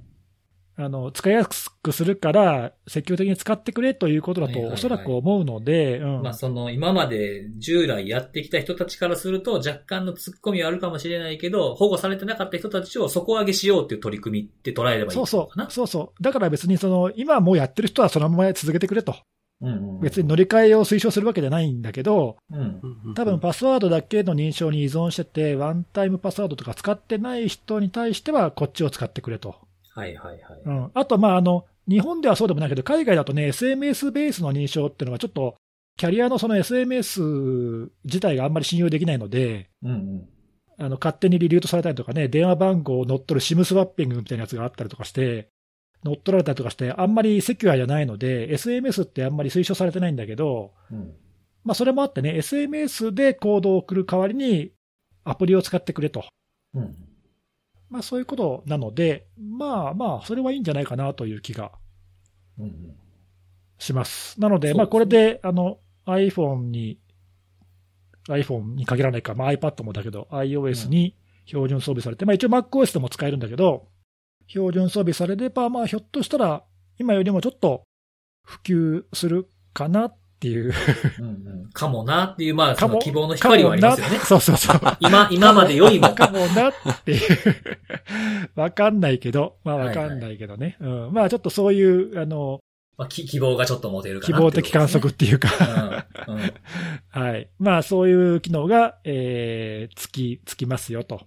[0.76, 6.22] あの、使いやすくするから、積極的に使ってくれということだと、おそらく思うので、うん。
[6.22, 16.22] まあその今まで従来やってきた人たちからすると若干の突っ込みはあるかもしれないけど、保護されてなかった人たちを底上げしようっていう取り組みって捉えればいいそうそう、そうそう。
[16.22, 19.16] だから別にその、今もうやってる人はそのまま続けてくれと。
[19.62, 20.00] うんうん。
[20.00, 22.58] 別に乗り換えを推奨するわけじゃないんだけど、うん。
[22.58, 29.56] うんうん多分パスワードだけの認証に依存してて、ワンタイムパスワードとか使ってない人に対しては、こっちを使ってくれと。
[29.90, 30.62] はいはいはい。
[30.64, 35.56] うん、あと、まあ、あの、日本ではそうでもないけど、海外だとね、SMS ベースの認証っていうのはちょっと、
[35.96, 40.28] キャリアのその SMS 自体があんまり信用できないので、うんうん。
[40.78, 45.50] あの勝手にリリュートされたりとかね、電話番号を乗っ取る SIM スワッピングみたいなやつがあったりとかして、
[46.02, 51.12] 乗っ取られたりとかして、あんまりセキュアじゃないので、SMS ってあんまり推奨されてないんだけど、うん。
[51.64, 54.72] まあ、それもあってね、SMS でコードを送る代わりに、
[55.24, 56.24] アプリを使ってくれと。
[56.74, 56.96] うん。
[57.90, 61.72] まあ、そういうことなので、まあまあ、それはいいんじゃないかなという気が
[62.58, 62.96] うんうん。
[63.78, 64.40] します。
[64.40, 66.98] なので、ですねまあ、これで、あの、iPhone に、
[68.28, 71.16] iPhone に限らないか、まあ、iPad もだけど、iOS に
[71.46, 73.88] 標準装備されて、まあ、一応 MacOS でも使えるんだけど、
[74.46, 76.64] 標準装備されれば、まあ、ひょっとしたら、
[76.98, 77.82] 今よりもちょっと
[78.44, 80.72] 普及するかなっていう。
[81.18, 81.28] うんう
[81.66, 81.70] ん。
[81.70, 84.18] かもなっていう、まあ、その希望の光はありますよね。
[84.20, 84.80] そうそうそう。
[85.00, 86.08] 今、今までよりも。
[86.16, 86.72] かもなっ
[87.04, 87.20] ていう。
[88.54, 90.78] わかんないけど、まあわかはいはいんないけどね。
[90.80, 91.12] うん。
[91.12, 92.60] まあちょっとそういう、あの、
[92.96, 95.56] まあ、き希望がちょっと持てるか希なっていう望的観測っていうか、こ
[96.24, 96.54] とですね。
[97.10, 97.50] はい。
[97.58, 101.20] まあそういう機能が、えー、つき、つきますよと。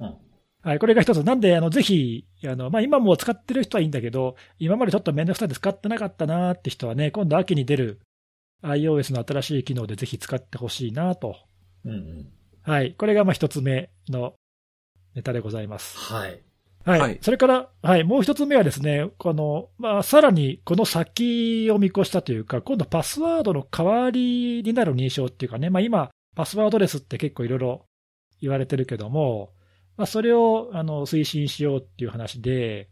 [0.00, 0.06] うん。
[0.06, 0.14] うん。
[0.62, 0.78] はい。
[0.78, 1.22] これが一つ。
[1.24, 8.00] なんで、あの、ぜひ、あの、まあ今もう使ってる人はいいんだけど、今までちょっとめんどくさいで使ってなかったなって人はね、今度秋に出る
[8.62, 11.36] iOS の新しい機能でぜひ使ってほしいなと。
[11.84, 12.28] うんうん。
[12.62, 12.94] はい。
[12.94, 14.34] これがまあ一つ目の
[15.14, 15.96] ネタでございます。
[15.98, 16.42] はい。
[16.84, 17.00] はい。
[17.00, 27.84] はいそれから、はい、もう一つ目はですね、この、まあ、さらにこの先を見越したというか、今度パスワードの代わりになる認証っていうかね、まあ今、パスワードレスって結構いろいろ
[28.40, 29.52] 言われてるけども、
[29.96, 32.88] まあそれを、あの、推進しようっていう話で、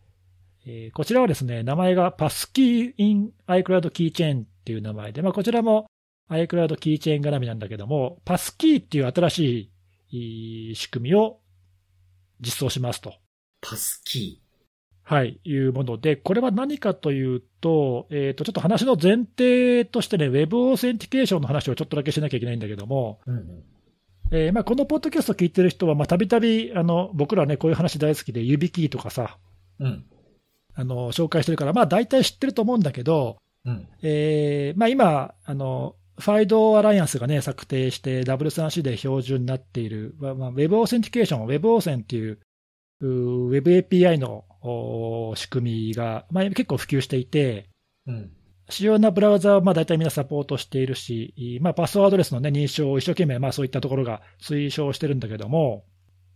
[0.67, 5.87] えーこちらはですね、名前が Passkey in iCloud Keychain っていう名前で、まあこちらも
[6.29, 9.71] iCloud Keychain 絡みなんだけども、Passkey っていう新し
[10.11, 11.41] い仕組みを
[12.41, 13.15] 実装しますと。
[13.63, 14.43] パスキ
[15.05, 23.31] はい、いうもので、これは何かというと、えっ、と、ちょっと話の前提としてね、Web オーセンティケーションの話をちょっとだけしなきゃいけないんだけども、ー。
[23.31, 23.63] うんうん。
[24.31, 29.39] えーまあ、このポッドキャスト聞いてる人は、まあ、たびたび、あの、僕らね、こういう話大好きで、 YubiKey とかさ、
[29.81, 30.05] うん。
[30.75, 33.39] あの、紹介してるから、まあ、大体知ってると思うんだけど、
[33.69, 33.89] うん。
[34.03, 42.41] えーまあ、今、あの、 FIDO アライアンスがね、策定して W3C で標準になっている、まあまあ、Web オーセンティケーション、Web オーセンっていう、
[43.01, 47.69] うー Web API のお仕組みが、まあ、結構普及していて、
[48.07, 48.33] うん。
[48.71, 55.85] 主要なブラウザはまあ大体みんなサポートしているし、まあ、パスワードレスの、ね、認証を一生懸命まあそういったところが推奨してるんだけども、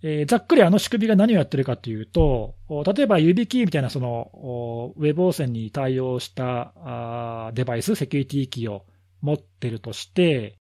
[0.02, 8.84] えーざっくりあの仕組みが何をやってるかというと、お例えば YubiKey みたいなそのお Web 汚染に対応したあーデバイス、セキュリティキーを
[9.20, 10.56] 持ってるとして、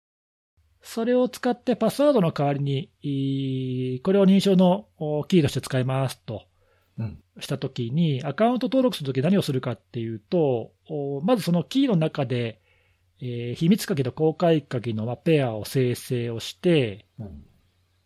[0.82, 6.44] それを使ってパスワードの代わりに、これを認証のおキーとして使いますと。
[6.98, 7.20] うん。
[7.40, 12.62] したときに、アカウント登録するとき何をするかっていうと、おまずそのキーの中で、
[13.22, 17.46] えー秘密鍵と公開鍵のまあペアを生成をして、うん。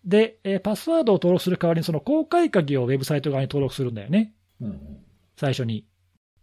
[0.05, 4.33] で、えーパスワードを登録する代わりにその公開鍵をウェブサイト側に登録するんだよね。
[4.61, 4.99] うん。
[5.37, 5.85] 最初に。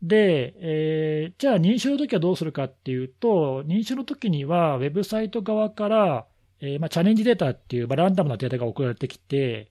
[0.02, 6.26] で、えーじゃあ認証の時はどうするかっていうと、認証の時には、ウェブサイト側から、
[6.60, 9.70] えーまあ、チャレンジデータっていう、まあ、ランダムなデータが送られてきて、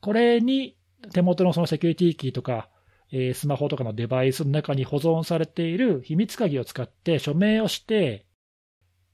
[0.00, 0.76] これに
[1.12, 2.68] 手元のそのセキュリティキーとか、
[3.10, 8.26] えースマホとかのデバイスの中に保存されている秘密鍵を使って署名をして、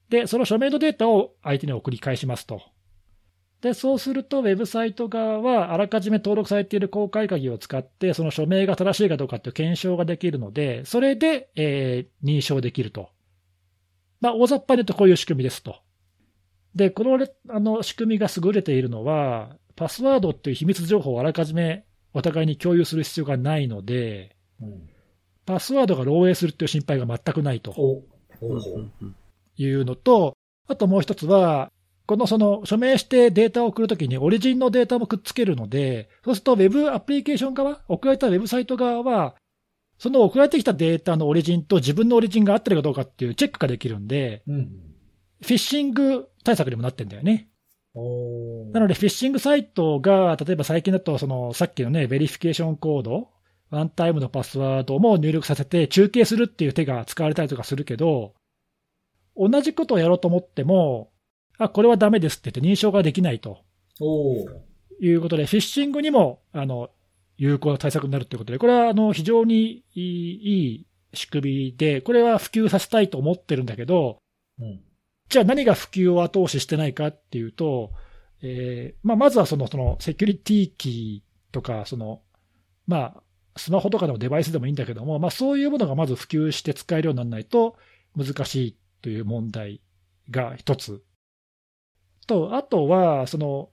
[0.09, 2.61] で、その署名のデータを相手に送り返しますと。
[3.65, 13.09] で、そうすると、ウェブサイト側は、あらかじめ登録されている公開鍵を使って、その署名が正しいかどうかっていう検証ができるので、それで、えー認証できると。
[14.21, 15.77] まあ、大雑把に言うとこういう仕組みですと。
[16.75, 24.87] で、このあの仕組みが優れているのは、パスワードっていう秘密情報をあらかじめお互いに共有する必要がないので、うん。
[25.47, 27.73] パスワードが漏洩するっていう心配が全くないと。
[29.57, 30.37] いうのと、
[30.67, 31.71] あともう一つは、
[32.07, 39.35] このその署名してデータを送るときにオリジンのデータもくっつけるので、そうするとウェブアプリケーション側、送られたウェブサイト側は、
[39.97, 44.69] その送られてきたデータのオリジンと自分のオリジンが合ってるかどうかっていうチェックができるんで、うん。
[45.41, 47.49] フィッシング対策にもなってんだよね。
[48.73, 53.29] なので、フィッシングサイトが、例えば最近だと、そのさっきのね、 Verification Code、
[53.69, 58.33] ワンタイムのパスワードも入力させて中継するっていう手が使われたりとかするけど、
[59.37, 61.09] 同じことをやろうと思っても、
[61.57, 63.59] あ、これはダメですって言って認証ができないと
[64.99, 66.89] いうことで、フィッシングにも、あの、
[67.37, 74.19] 有効な対策になるということで、これは、あの、非常にいい仕組みで、これは普及させたいと思ってるんだけど、
[74.59, 74.81] うん。
[75.29, 77.91] じゃあ何が普及を後押ししてないかっていうと、
[78.41, 82.21] えーまあ、まずはその、その、セキュリティキーとか、その、
[82.87, 83.23] まあ、
[83.57, 87.77] スマホとかでもデバイスでもいいんだけども、まあ、そういうものがまず普及して使えるようにならないと
[88.15, 89.81] 難しいという問題
[90.29, 91.01] が一つ。
[92.27, 93.69] と、あとは、その、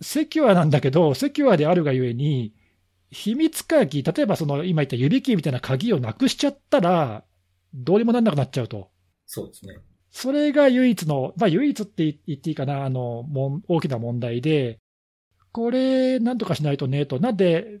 [0.00, 2.54] セキュアなんだけど、セキュアであるがゆえに、
[3.10, 7.24] 秘密鍵、例えばその、今言った指キーみたいな鍵をなくしちゃったら、
[7.74, 8.90] どうにもなんなくなっちゃうと。
[9.26, 9.76] そうですね。
[10.10, 14.78] それが唯一の、まあ唯一って言っていいかな、あの、もん大きな問題で、
[15.52, 17.20] これ、なんとかしないとね、と。
[17.20, 17.80] なんで、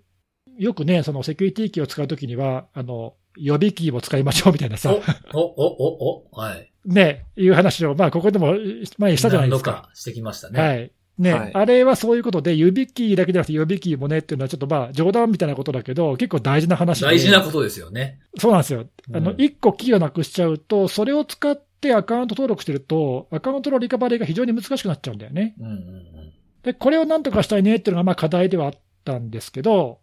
[0.58, 4.94] よくね、そのセキュリティキーを使うときには、あの、予備キーを使いましょうみたいなさ、
[5.32, 6.70] お、お、お、お、お、はい。
[6.84, 8.54] ね、いう話を、まあここでも
[8.98, 9.70] 前にしたじゃないですか。
[9.70, 10.60] 何度かしてきましたね。
[10.60, 10.92] はい。
[11.18, 17.06] ね、はいあれはそういうことで、指キーだけじゃなくて予備キーもねっていうのはちょっとまあ冗談みたいなことだけど、結構大事な話で。
[17.06, 18.20] 大事なことですよね。
[18.38, 18.86] そうなんですよ。
[19.14, 25.54] あの、うん一個キーをなくしちゃうと、それを使ってアカウント登録してると、アカウントのリカバリーが非常に難しくなっちゃうんだよね。
[25.60, 26.32] うんうん
[26.62, 28.72] で、これをなんとかしたいねっていうのがまあ課題ではあっ
[29.04, 29.98] たんですけど、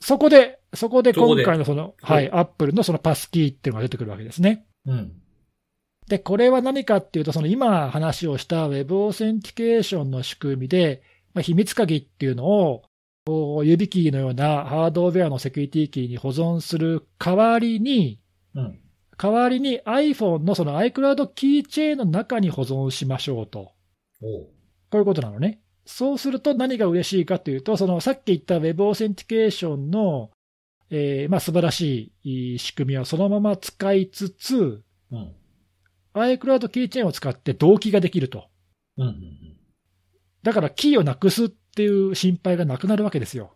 [0.00, 4.66] そこで、そこで今回のその、はいはい、アップルのそのパスキーっていうのが出てくるわけですね。
[4.86, 5.12] うん。
[6.08, 11.02] で、これは何かっていうと、その今話をした Web オーセンティケーションの仕組みで、
[11.32, 12.82] まあ、秘密鍵っていうのを、
[13.26, 18.20] こう YubiKey のようなハードウェアのセキュリティキーに保存する代わりに、
[18.54, 18.78] うん。
[19.16, 23.72] 代わりに iPhone のその iCloud キーチェーンの中に保存しましょうと。
[24.90, 25.60] こういうことなのね。
[25.86, 30.30] そうすると何が嬉しいかというと、そのさっき言った Web Authentication の、
[30.90, 35.32] えーまあ素晴らしい仕組みをそのまま使いつつ、うん。
[36.14, 38.44] iCloud キーチェーンを使って同期ができると。
[38.96, 39.06] うん。
[39.06, 39.56] うん。
[40.42, 43.54] だからキーをなくすっていう心配がなくなるわけですよ。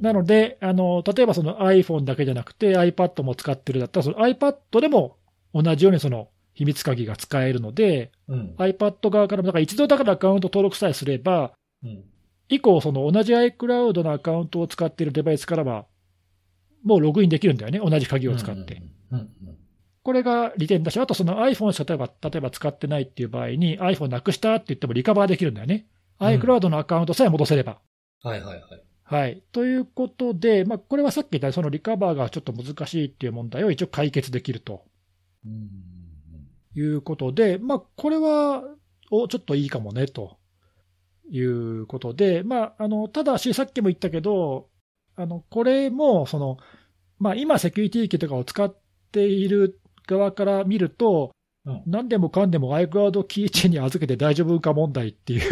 [0.00, 5.16] なので、あの、例えばその iPhone だけじゃなくて iPad も使ってるだったら、その iPad でも
[5.52, 8.54] 同じようにその秘密鍵が使えるので、うん。
[8.58, 12.04] iPad 側からも、だから一度だからアカウント登録さえすれば、うん。
[12.48, 15.86] 以降、その同じ iCloud のアカウントを使っているデバイスからは、
[16.84, 18.82] もうログインできるんだよね、同じ鍵を使って。
[20.02, 25.86] これが利点だし、あとその iPhone しか例えば例えば使ってないっていう場合に、iPhone なくしたって言ってもリカバーできるんだよね。
[25.86, 25.92] うん
[26.22, 27.80] iCloud のアカウントさえ戻せれば。
[28.22, 28.82] はいはいはい。
[29.02, 29.42] はい。
[29.50, 34.84] ということで、まあ、これはさっき言ったそのリカバーがちょっと難しいっていう問題を一応解決できると
[35.44, 35.68] うん。
[36.74, 38.62] いうことで、まあ、これは、
[39.10, 40.38] お、ちょっといいかもね、と
[41.30, 44.68] いうことで、まあ、あの、ただし、さっきも言ったけど、
[45.16, 46.58] あの、これも、その、
[47.18, 48.74] まあ、今、セキュリティキーとかを使っ
[49.12, 51.32] ている側から見ると、
[51.64, 55.42] うん何でもかんでも iCloud キーチェーンに預けて大丈夫か問題っていう、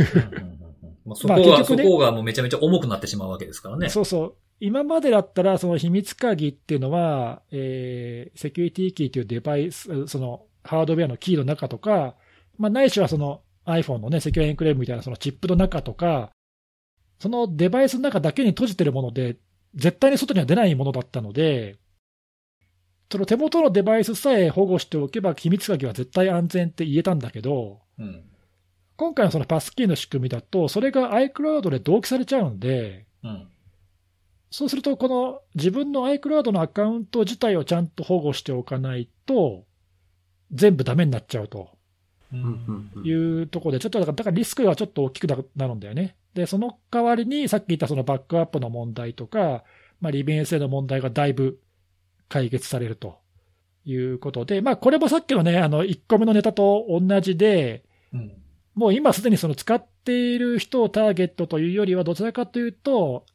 [1.07, 3.89] まあ、そこが、ねそこがもうめちゃめちゃ重くなってしまうわけですからね。
[3.89, 4.35] そうそう。
[4.59, 12.15] 今までだったら、その秘密鍵っていうのは、えーセキュリティキーというデバイス、そのハードウェアのキーの中とか、
[12.59, 16.31] まあ、ないしはその iPhone のね、セキュアエンクレーブみたいなそのチップの中とか、
[17.19, 19.37] そのデバイスの中だけに閉じてるもので、
[19.75, 21.79] 絶対に外には出ないものだったので、
[23.11, 28.25] その手元のデバイスさえ保護しておけば、秘密鍵は絶対安全って言えたんだけど、うん。
[28.97, 33.49] 今回のそのパスキーの仕組みだと、それが iCloud で同期されちゃうんで、うん。
[34.51, 39.65] そうすると、この自分の iCloud のアカウント自体をちゃんと保護しておかないと、
[40.53, 41.71] 全部ダメになっちゃうと
[43.05, 46.17] いうところで、ちょっとだからだからリスクがちょっと大きくななるんだよね。
[46.35, 49.65] で、その代わりに、さっき言ったそのバックアップの問題とか、
[50.01, 51.61] まあ、利便性の問題がだいぶ
[52.29, 53.19] 解決されると
[53.85, 58.33] いうことで、まあ、これもさっきのね、あの、1個目のネタと同じで、うん。
[58.75, 63.27] もう今すでにその使っている人をターゲットというよりは、どちらかというと、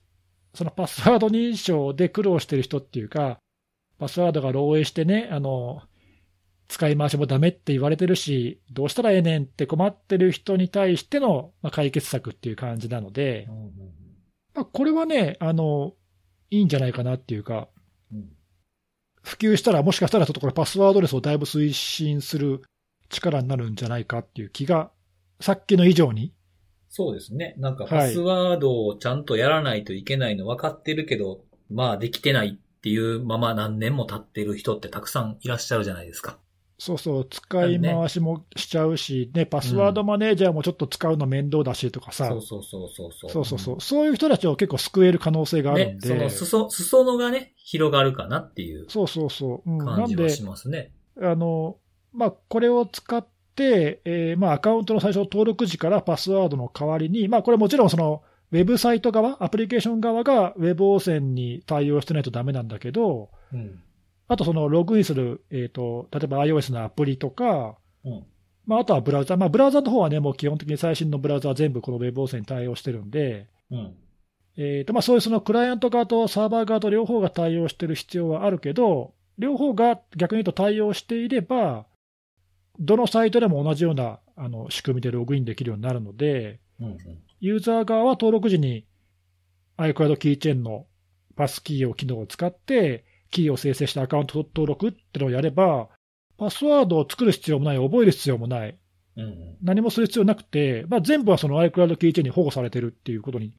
[0.53, 3.39] そのパスワード認証で苦労してる人っていうか、
[3.99, 5.81] パスワードが漏洩してね、あの、
[6.67, 13.47] 使い回しもダメって言われてるし、どうしたらええねんって困ってる人に対しての、まあ、解決策っていう感じなので、
[14.53, 15.93] まあ、これはね、あの、
[16.49, 17.67] いいんじゃないかなっていうか、
[18.11, 18.29] うん。
[19.21, 22.61] 普及したら、もしかしたらちょっとこれパスワードレスをだいぶ推進する
[23.09, 24.91] 力になるんじゃないかっていう気が、
[25.41, 26.33] さっきの以上に、
[26.89, 27.55] そうですね。
[27.57, 36.37] なんかはいパスワードをちゃんとやらないといけないの分かってるけど、まあできてないっていうまま何年も経ってる人ってたくさんいらっしゃるじゃないですか。
[36.77, 43.29] そうそう、使い回しもしちゃうし、ね、パスワードマネージャーもちょっと使うの面倒だしとかさ、そうそうそうそうそう。
[43.29, 50.91] そうそうそう、そういう人たちを結構救える可能性があるん、ねそので、裾、裾野がね、広がるかなっていうそうそうそう、うん、なんで感じは、しますね。
[51.21, 51.77] あの
[52.11, 63.81] まあ、これを使って、えーまあ、アカウントの最初の登録時からパスワードの代わりに、まあ、これもちろんそのウェブサイト側、アプリケーション側がウェブ汚染に対応してないとダメなんだけど、うん。
[64.27, 68.25] あとそのログインする、えーと、例えば iOS のアプリとか、うん。
[68.65, 73.95] まあ、あとはブラウザ、まあ、ブラウザの方はね、もう基本的に最新のブラウザは全部このウェブ汚染に対応してるんで、うん。
[74.57, 81.85] えーとまあ、そういうそのクライアント側とサーバー側と両方が対応してる必要はあるけど、両方が逆に言うと対応していれば、
[82.79, 86.97] どのサイトでも同じようなあの仕組みでログインできるようになるので、うん。
[87.41, 88.87] ユーザー側は登録時に
[89.77, 90.87] iCloud キーチェーンの
[91.35, 95.89] パスキーを機能を使って、キーを生成したアカウント登録ってのをやれば、
[96.37, 98.77] パスワードを作る必要もない、覚える必要もない、
[99.17, 99.57] うん。
[99.61, 103.53] 何もする必要なくて、まあ、全部はその iCloud キーチェーンに保護されてるっていうことに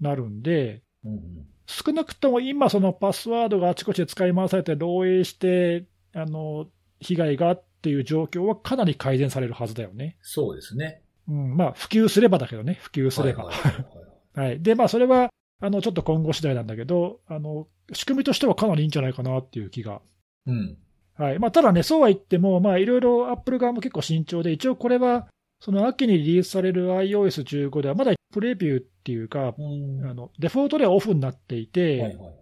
[0.00, 1.46] なるんで、うん。
[1.66, 6.66] 少なくとも今、そのパスワードがあちこちで使い回されて漏洩して、あの、
[7.00, 10.16] 被害がっていう状況はかなり改善されるはずだよね。
[10.22, 11.02] そうですね。
[11.28, 13.44] うん、まあ、普及すればだけどね、普及すれば。
[13.44, 14.60] はいはいはい。
[14.62, 20.00] で、まあ、それは、あの、ちょっと今後次第なんだけど、あの、仕組みとしてはかなりいいんじゃないかなっていう気が。
[20.46, 20.76] うん。
[21.16, 21.38] はい。
[21.38, 25.28] まあ、ただね、そうは言っても、まあ、いろいろアップル側も結構慎重で、一応これは、
[25.60, 30.04] その秋にリリースされる iOS15 では、まだプレビューっていうか、うん。
[30.04, 32.34] あの、デフォルトではオフになっていて、はいはいはい。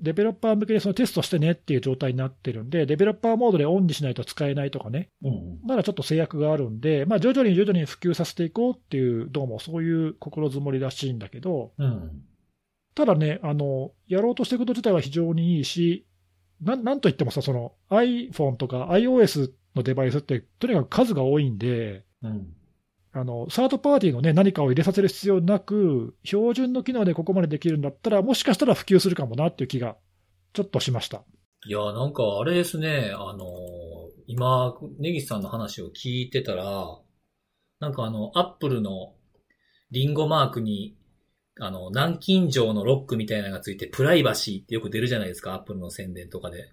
[0.00, 5.58] デベロッパー向けにそのテストしてねっていう状態になってるんで、デベロッパーモードでオンにしないと使えないとかね、うん。
[5.62, 12.22] まだちょっと制約があるんで、まあ、徐々に徐々に普及させていこうっていう、どうもそういう心づもりらしいんだけど、うん。
[13.00, 16.06] ただね、あの、やろうとしていること自体は非常にいいし、
[16.60, 22.52] なんなんといってもさ、その iPhone とか iOS のデバイスって、とにかく数が多いんで、うん。
[23.14, 29.96] あの、サードパーティーのね、何かを入れさせる必要なく、標準の機能でここまでできるんだったら、もしかしたら普及するかもなっていう気が、
[30.52, 31.24] ちょっとしました。
[31.66, 33.46] いや、なんかあれですね、あの、
[34.26, 36.86] 今、ネギスさんの話を聞いてたら、
[37.80, 39.14] なんかあの、アップルの
[39.90, 40.96] リンゴマークに、
[41.60, 46.72] あの、南京錠のロックみたいなのがついて、プライバシーってよく出るじゃないですか、アップルの宣伝とかで。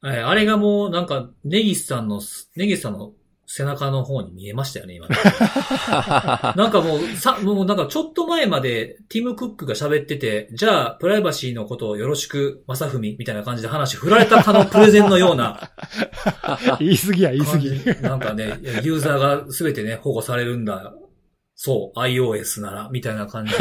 [0.00, 2.20] はいあれがもう、なんか、ネギスさんの、
[2.56, 3.12] ネギスさんの
[3.46, 5.08] 背中の方に見えましたよね、今。
[6.56, 15.70] なんかもう、さ、もうなんかちょっと前までティム・クックが喋ってて、じゃあ、プライバシーのことをよろしく、まさふみ、みたいな感じで話振られたかのプレゼンのような
[16.80, 17.70] 言い過ぎや、言い過ぎ。
[18.00, 20.94] なんかね、ユーザーがすべてね、保護されるんだ。
[21.64, 23.58] そう、iOS なら、みたいな感じで、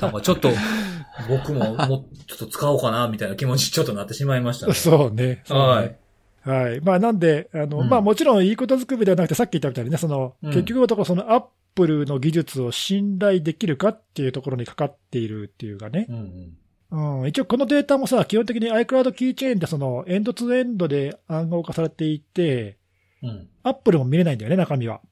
[0.00, 0.48] なんかちょっと、
[1.28, 4.72] 僕ももうちょっと使おうかな、みたいな気持ちちょっとなってしまいましたね。
[4.72, 5.42] そうね。
[5.44, 5.98] そうねはい。
[6.44, 6.80] はい。
[6.80, 11.44] まあ、なんで、あの、うんまあ、もちろんいいことづくめではなくて、さっき言ったみたいにね、その、うん結局のところ、そのアッ
[11.74, 16.06] プルの技術を信頼できるかっていうところにかかっているっていうかね。
[16.08, 16.56] うん
[16.90, 17.20] うん。
[17.20, 17.28] うん。
[17.28, 22.78] 一応このデータもさ、基本的に iCloud キーチェーンってその、エンドツーエンドで暗号化されていて、
[23.22, 23.50] うん。
[23.62, 25.02] アップルも見れないんだよね、中身は。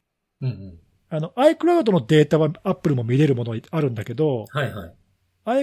[0.40, 0.78] うんうん。
[1.10, 4.94] あの、iCloud のデータはアップルも見れるものあるんだけど、はいはい。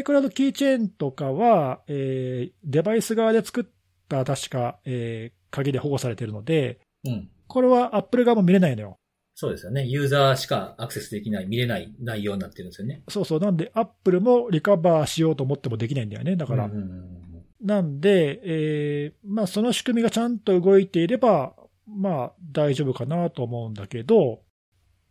[0.03, 3.65] iCloud キーチェーンとかは、えーデバイス側で作っ
[4.09, 7.29] た確か、えー鍵で保護されているので、うん。
[7.47, 8.97] これは Apple 側も見れないのよ。
[9.33, 9.85] そうですよね。
[9.85, 13.03] ユーザーしかアクセスできない、見れない内容になってるんですよね。
[13.07, 13.39] そうそう。
[13.39, 16.35] なんで、Apple もリカバーしようと思ってもできないんだよね。
[16.35, 17.17] だから、うんうんうん
[17.59, 21.53] なんで、えー、まあその仕組みがちゃんと動いていれば、
[21.87, 24.41] まあ大丈夫かなと思うんだけど、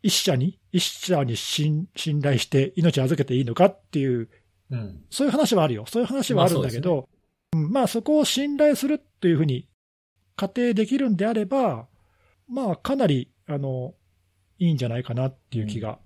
[0.06, 4.28] 一社に、一社に信信頼して命を預けていいのかっていう、
[4.70, 5.04] うん。
[5.10, 5.84] そういう話はあるよ。
[5.88, 7.08] そういう話はあるんだけど、
[7.52, 9.68] うんまあそこを信頼するっていうふうに
[10.36, 11.88] 仮定できるんであれば、
[12.48, 13.94] まあかなり、あの、
[14.58, 15.98] いいんじゃないかなっていう気が。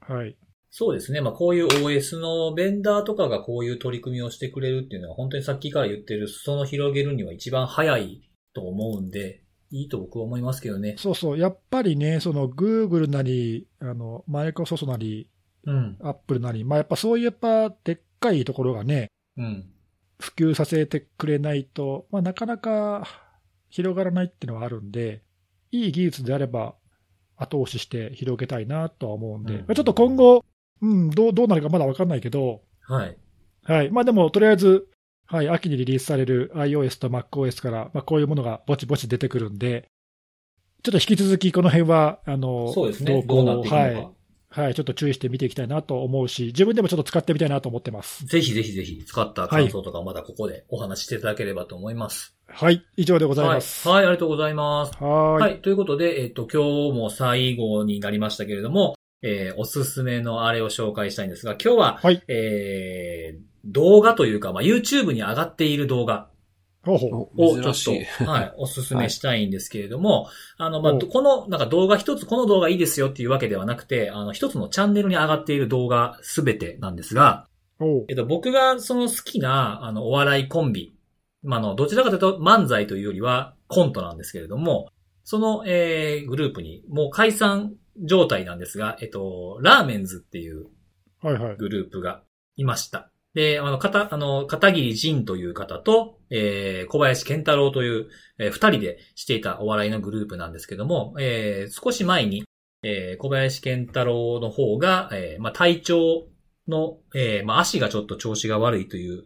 [0.00, 0.36] はい。
[0.70, 1.22] そうですね。
[1.22, 10.96] まあこういう OS のベンダーとかがこういう取り組みをしてくれるっていうのは本当にさっきから言ってる裾野広げるには一番早いと思うんで、いいと僕は思いますけどね。
[10.98, 11.38] そうそう。
[11.38, 15.28] やっぱりね、その Google なり、あの、マイクロソフトなり、
[15.66, 15.96] うん。
[16.00, 19.70] Apple なり、まあやっぱそういうやっぱでっかいところがね、うん。
[20.18, 23.06] 普及させてくれないと、まあ、なかなか
[23.68, 25.22] 広がらないっていうのはあるんで、
[25.72, 26.74] いい技術であれば
[27.36, 30.44] 後押しして広げたいなとは思うんで、うんまあちょっと今後、
[30.80, 33.16] うん、どうどうなるかまだ分かんないけど、はい。
[33.64, 34.86] はいまあ、でもとりあえず、
[35.26, 39.88] はい、秋にリリースされる iOS と MacOS から、まあ、こういうものがぼちぼち出てくるんで、
[40.82, 43.12] ちょっと引き続きこの辺は、あの、そうですね。
[43.14, 43.82] 動向どうなっていくのか。
[43.82, 48.26] はい、はい、ちょっと注意して見ていきたいなと思うし、自分でもちょっと使ってみたいなと思ってます。
[48.26, 52.36] ぜひぜひぜひ使った感想とかまだここでお話ししていただければと思います。
[52.46, 53.88] はい、以上でございます。
[53.88, 53.96] はい。
[53.96, 54.92] はい、ありがとうございます。
[55.02, 55.62] はーいはい。
[55.62, 66.28] ということで、えっ、と、今日も最後になりましたけれども、えーおすすめのあれを紹介したいんですが、今日は、はいえー動画というか、まあ、YouTube に上がっている動画
[66.86, 67.98] をちょっ。
[68.18, 77.48] と、はい、 おすすめしたいんですけれども、あの、まあ、おこの、なんか動画一つ、この動画いいですよっていうわけではなくて、あの、一つのチャンネルに上がっている動画すべてなんですが、
[78.08, 80.94] えっと、僕がその好きな、あの、お笑いコンビ。
[81.42, 84.88] まあ、あの、どちらかというと漫才というよりはコントなんですけれども、
[85.24, 90.66] その、えー、グループに、もう解散状態なんですが、えっと、ラーメンズっていう
[91.20, 91.56] はいはい。
[91.56, 92.22] グループが
[92.56, 93.10] いました。
[93.34, 98.08] で、あの、かた、あの、片桐仁という方と、えー、小林健太郎という、
[98.38, 102.44] えー二人でしていたお笑いのグループなんですけども、えー、少し前に、
[102.82, 106.26] えー、小林健太郎の方が、えー、まあ、体調
[106.68, 109.24] の、えー、まあ、足がちょっと調子が悪いという、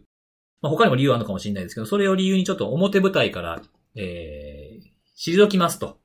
[0.63, 3.61] まあ、他にも理由はあるのかもしれないですけど、それを理由にちょっと表舞台から、
[3.95, 5.99] えー、退きますと。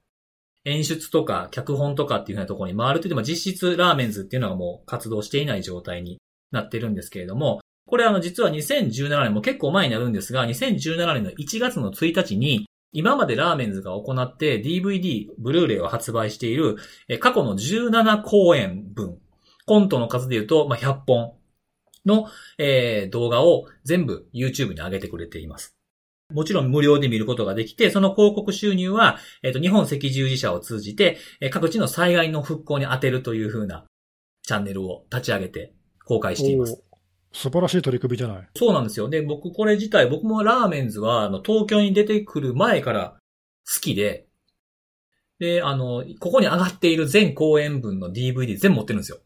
[0.66, 6.20] 演出とか脚本とかっていうふうなところに回るという、まあ、実質ラーメンズっていうのがもう活動していない状態に
[6.52, 7.60] なってるんですけれども、
[7.94, 16.78] これあの実は2017年も結構前になるんですが、2017年の1月の1日に、今までラーメンズが行って DVD、ブルーレイを発売している、
[17.08, 19.20] え過去の17公演分、
[19.68, 21.34] コントの数で言うと、ま、100本
[22.04, 25.76] の、えー動画を全部 YouTube に上げてくれています。
[26.34, 33.86] もちろん無料で見ることができて、その広告収入は、えっ、と、日本赤十字社を通じて、えー各地の災害の復興に充てるという風な
[34.42, 35.76] チャンネルを立ち上げて
[36.06, 36.84] 公開しています。
[37.34, 38.48] 素晴らしい取り組みじゃない。
[38.56, 39.10] そうなんですよ。
[39.10, 43.18] で、僕これ自体、僕もラーメンズは、あの、東京に出てくる前から
[43.68, 44.28] 好きで、
[45.40, 49.20] で、あの、ここに上がっている全公演分の DVD 全部持ってるんですよ。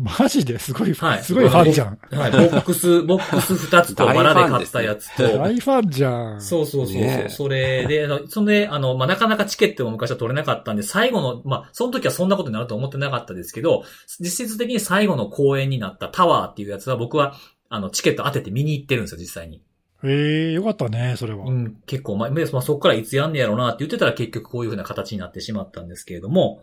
[0.00, 1.98] マジですごい、はいすごいファンじゃん。
[2.10, 6.40] はい、ボックス、ボックス2つとバラで買ったやつと、 大ファンじゃん。
[6.40, 7.30] そうそうそうそう。
[7.30, 13.84] それで、そんで、あの、まあ、なかなかチケットも昔は取れなかったんで、最後の、まあ、その時はそんなことになると思ってなかったですけど、
[14.20, 17.34] 実質的に最後の公演になったタワーっていうやつは僕は、
[17.68, 19.62] あの、チケット当てて見に行ってるんですよ、実際に。
[20.06, 21.46] ええよかったね、それは。
[21.46, 26.62] うん、結構、まあ、まあそこからいつやんねやろうなって言ってたら結局こういう風な形になってしまったんですけれども、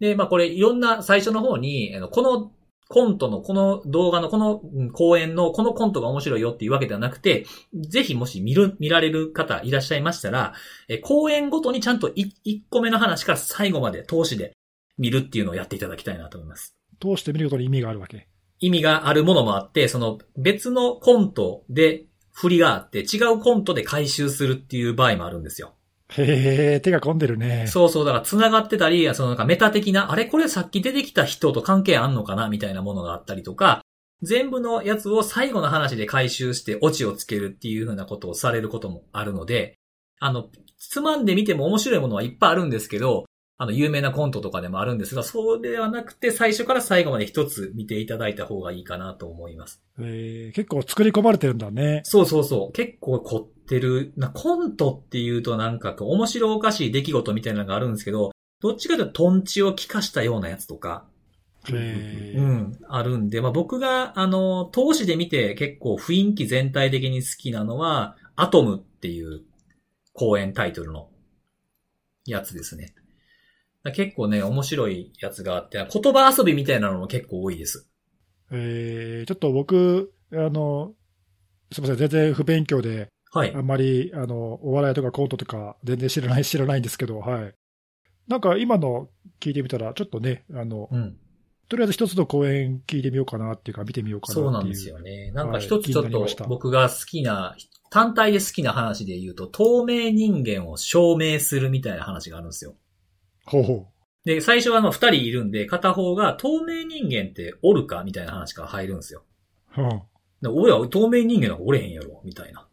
[0.00, 2.52] で、まあ、これいろんな最初の方に、この
[2.88, 7.44] コントの、この動画の、このうん公演の、このコントが面白いよっていうわけではなくて、
[7.74, 10.54] ぜひもし見る、見られる方いらっしゃいましたら、
[10.88, 14.56] え公演ごとにちゃんと1個目の話から最後まで通しで
[14.96, 16.76] 見るっていうのをやっていただきたいなと思います。
[17.00, 18.26] 通して見ることに意味があるわけ。
[18.58, 25.74] 意味があるものもあって、その別のコントで振りがあって、違うコントで回収するっていう場合もあるんですよ。
[26.10, 27.66] へえ、手が込んでるね。
[27.66, 32.48] そうそう、だから繋がってたり、そのなんかメタ的な、あれこれさっき出てきた人と関係あんのかな？
[32.48, 33.82] みたいなものがあったりとか、
[34.22, 39.74] 全部のやつを最後の話で回収してオチをつけるっていうふうなことをされることもあるので、
[40.18, 40.48] あの、
[40.78, 43.26] つまんでみても面白いものはいっぱいあるんですけど、
[43.60, 49.82] あの、有名なコントとかでもあるんですが、そうではなくて最初から最後まで一つ見ていただいた方がいいかなと思います。
[49.98, 52.00] えー結構作り込まれてるんだね。
[52.04, 52.72] そうそうそう。
[52.72, 54.12] 結構凝ってる。
[54.16, 61.06] なコントっていうとなんか面白おかしい出来事みたいなのがあるんですけど、どっちかというとトンチを効かしたようなやつとか、
[61.68, 69.42] えーうん、あるんで、まあ僕が、あの、投資で見て結構雰囲気全体的に好きなのは、アトムっていう
[70.12, 71.08] 公演タイトルの
[72.24, 72.94] やつですね。
[73.94, 77.88] 結構ね、面白いやつがあって、言葉遊びみたいなのも結構多いです。
[78.50, 80.94] えーちょっと僕、あの、
[81.72, 83.60] すみません、全然不勉強で、はいあ。
[83.60, 87.54] んまり、あの、お笑いとかコントとか、全然知らない、知らないんですけど、はい。
[88.26, 89.08] なんか今の
[89.40, 91.16] 聞いてみたら、ちょっとね、あの、うん。
[91.68, 94.44] とりあえず一つの公演聞いてみようかなっていうか、見てみようかなっていう。
[94.46, 95.30] そうなんですよね。
[95.32, 97.56] なんかはい一つちょっと僕が好きな、
[97.90, 102.74] 単体で好きな話で言うと、透明人間を証明するみたいな話があるんですよ。
[103.44, 103.86] ほうほ
[104.24, 109.24] で、最初はあの二人いるんで、片方が透明人間っておるかみたいな話から入るんですよ。
[109.76, 109.82] う。
[109.82, 110.02] うん。
[110.42, 112.67] で俺は透明人間なんかおれへんやろみたいな。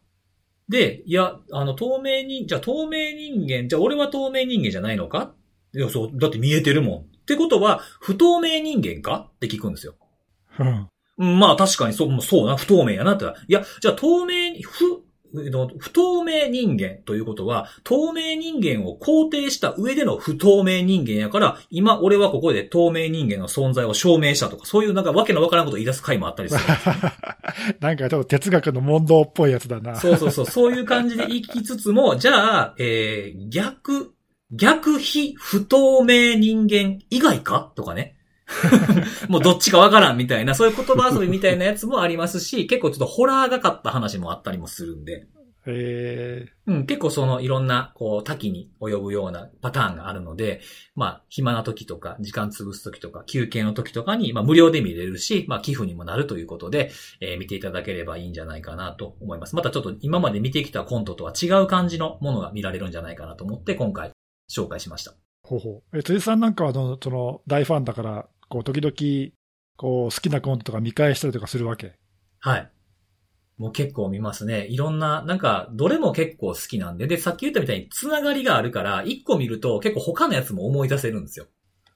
[0.68, 5.34] で、いや、あの、透明人、じゃあ透明人間、じゃあ俺は透明人間じゃないのか？
[5.74, 7.00] いや、そう、だって見えてるもん。
[7.00, 9.30] ってことは、不透明人間か？
[9.36, 9.94] って聞くんですよ。
[10.58, 10.88] うん。
[11.18, 13.24] うん、まあ確かにそう、そうな、不透明やなって。
[13.48, 15.05] いや、じゃあ透明に、不、えっと
[15.78, 26.62] 不透明人間ということは、透明人間を肯定した上での不透明人間やから、今俺はここで透明人間の存在を証明したとか、そういうなんかわけのわからんことを言い出す回もあったりする。
[27.80, 29.96] なんかちょっと哲学の問答っぽいやつだな。
[29.96, 34.14] そうそうそう、そういう感じで言いきつつも、じゃあ、えー、逆、
[34.50, 37.72] 逆非不透明人間以外か？
[37.74, 38.15] とかね。
[39.28, 45.26] もうどっちかわからんみたいな、そういう言葉遊びみたいなやつもありますし、結構ちょっとホラーがかった話もあったりもするんで、
[45.68, 50.60] えうん、結構そのいろんな、こう、多岐に及ぶようなパターンがあるので、
[50.94, 59.56] まあ、暇な時とか、時間潰す時とか、休憩の時とかに、まあ、無料で見れるし、まあ、寄付にもなるということで、えー見ていただければいいんじゃないかなと思います。
[59.56, 64.12] またちょっと今まで見てきたコントとは違う感じのものが見られるんじゃないかなと思って、今回、
[64.50, 65.10] 紹介しました。
[65.10, 65.98] ー、ほうほう。
[65.98, 69.32] え、辻さんなんかはその、大ファンだから、こう、時々、
[69.76, 71.94] こう、好きなコントとか見返したりとかするわけ。
[72.40, 72.70] はい。
[73.58, 74.66] もう結構見ますね。
[74.66, 81.46] いろんな、なんか、どれも結構好きなんで、で、さっき言ったみたいにつながりがあるから、一個見ると結構他のやつも思い出せるんですよ。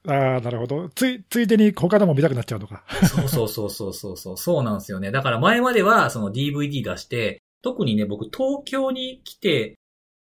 [0.09, 0.89] ああ、なるほど。
[0.95, 2.83] つい、ついでに他のも見たくなっちゃうのか。
[3.07, 5.11] そうそうそうそうそうそう、そうなんですよね。
[5.11, 9.75] だから前まではその DVD 出して、特にね、僕東京に来て、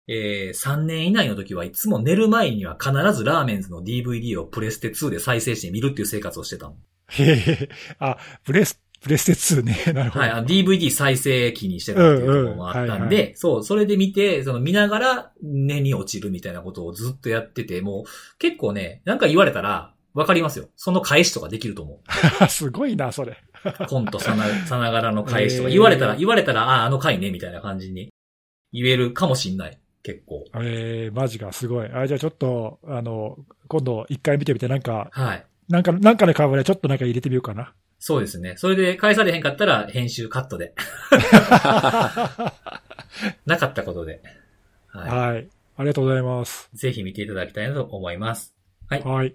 [0.08, 6.76] えー、3年以内の時はいつも寝る前には必ずラーメンズの DVD をプレステ2で再生して見るっていう生活をしてたの。
[7.08, 7.68] へえ、
[7.98, 9.76] あ、プレス、プレステ2ね。
[9.92, 10.24] なるほど。
[10.24, 20.68] はい、DVD 再生機にしてたっていうところもあったんで、そう、それで見て、その見ながら寝に落ちるみたいなことをずっとやってて、もう結構ね、なんか言われたらわかりますよ。
[20.76, 22.00] その返しとかできると思
[22.42, 22.46] う。
[22.48, 23.36] すごいな、それ。
[23.88, 28.10] コントさな、さながらの返しとか、言われたら、言われたら、ああ、あの回ね、みたいな感じに
[28.72, 29.78] 言えるかもしんない。
[30.06, 30.44] 結構。
[30.54, 31.90] えー、マジか、すごい。
[31.92, 35.44] あ、じゃあちょっと、あの、今度一回見てみて、なんか、はい。
[35.68, 37.74] なんか、なんかの会話でちょっとなんか入れてみようかな。
[37.98, 38.54] そうですね。
[38.56, 40.74] それで返されへんかったら、編集カットで。
[43.46, 44.22] なかったことで。
[44.86, 45.48] ははい。
[45.76, 46.70] ありがとうございます。
[46.72, 46.76] い。
[46.76, 48.54] ぜひ見ていただきたいなと思います。
[48.88, 49.34] はいはい。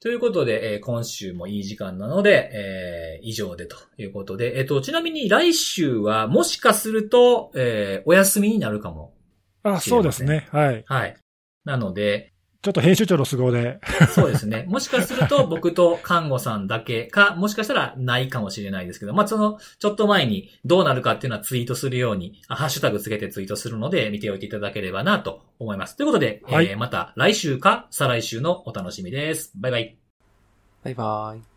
[0.00, 9.14] ということで、えー今週もいい時間なので、えー以上でということで、えっ、と、ちなみに来週はもしかすると、えーお休みになるかも。
[9.62, 10.48] あ、そうですね。
[10.50, 10.84] はい。
[10.86, 11.16] はい。
[11.64, 12.32] なので、
[12.62, 13.80] ちょっと編集長の都合で。
[14.14, 14.64] そうですね。
[14.70, 25.96] もしかすると僕と看護さんだけか、もしかしたらないかもしれないですけど、まあ、その、ちょっと前にどうなるかっていうのはツイートするように、あハッシュタグつけてツイートするので見ておいていただければなと思います。
[25.96, 29.52] ということで、はいえーまた来週か再来週のお楽しみです。
[29.56, 29.98] バイバイ。
[30.84, 31.51] バイバイ。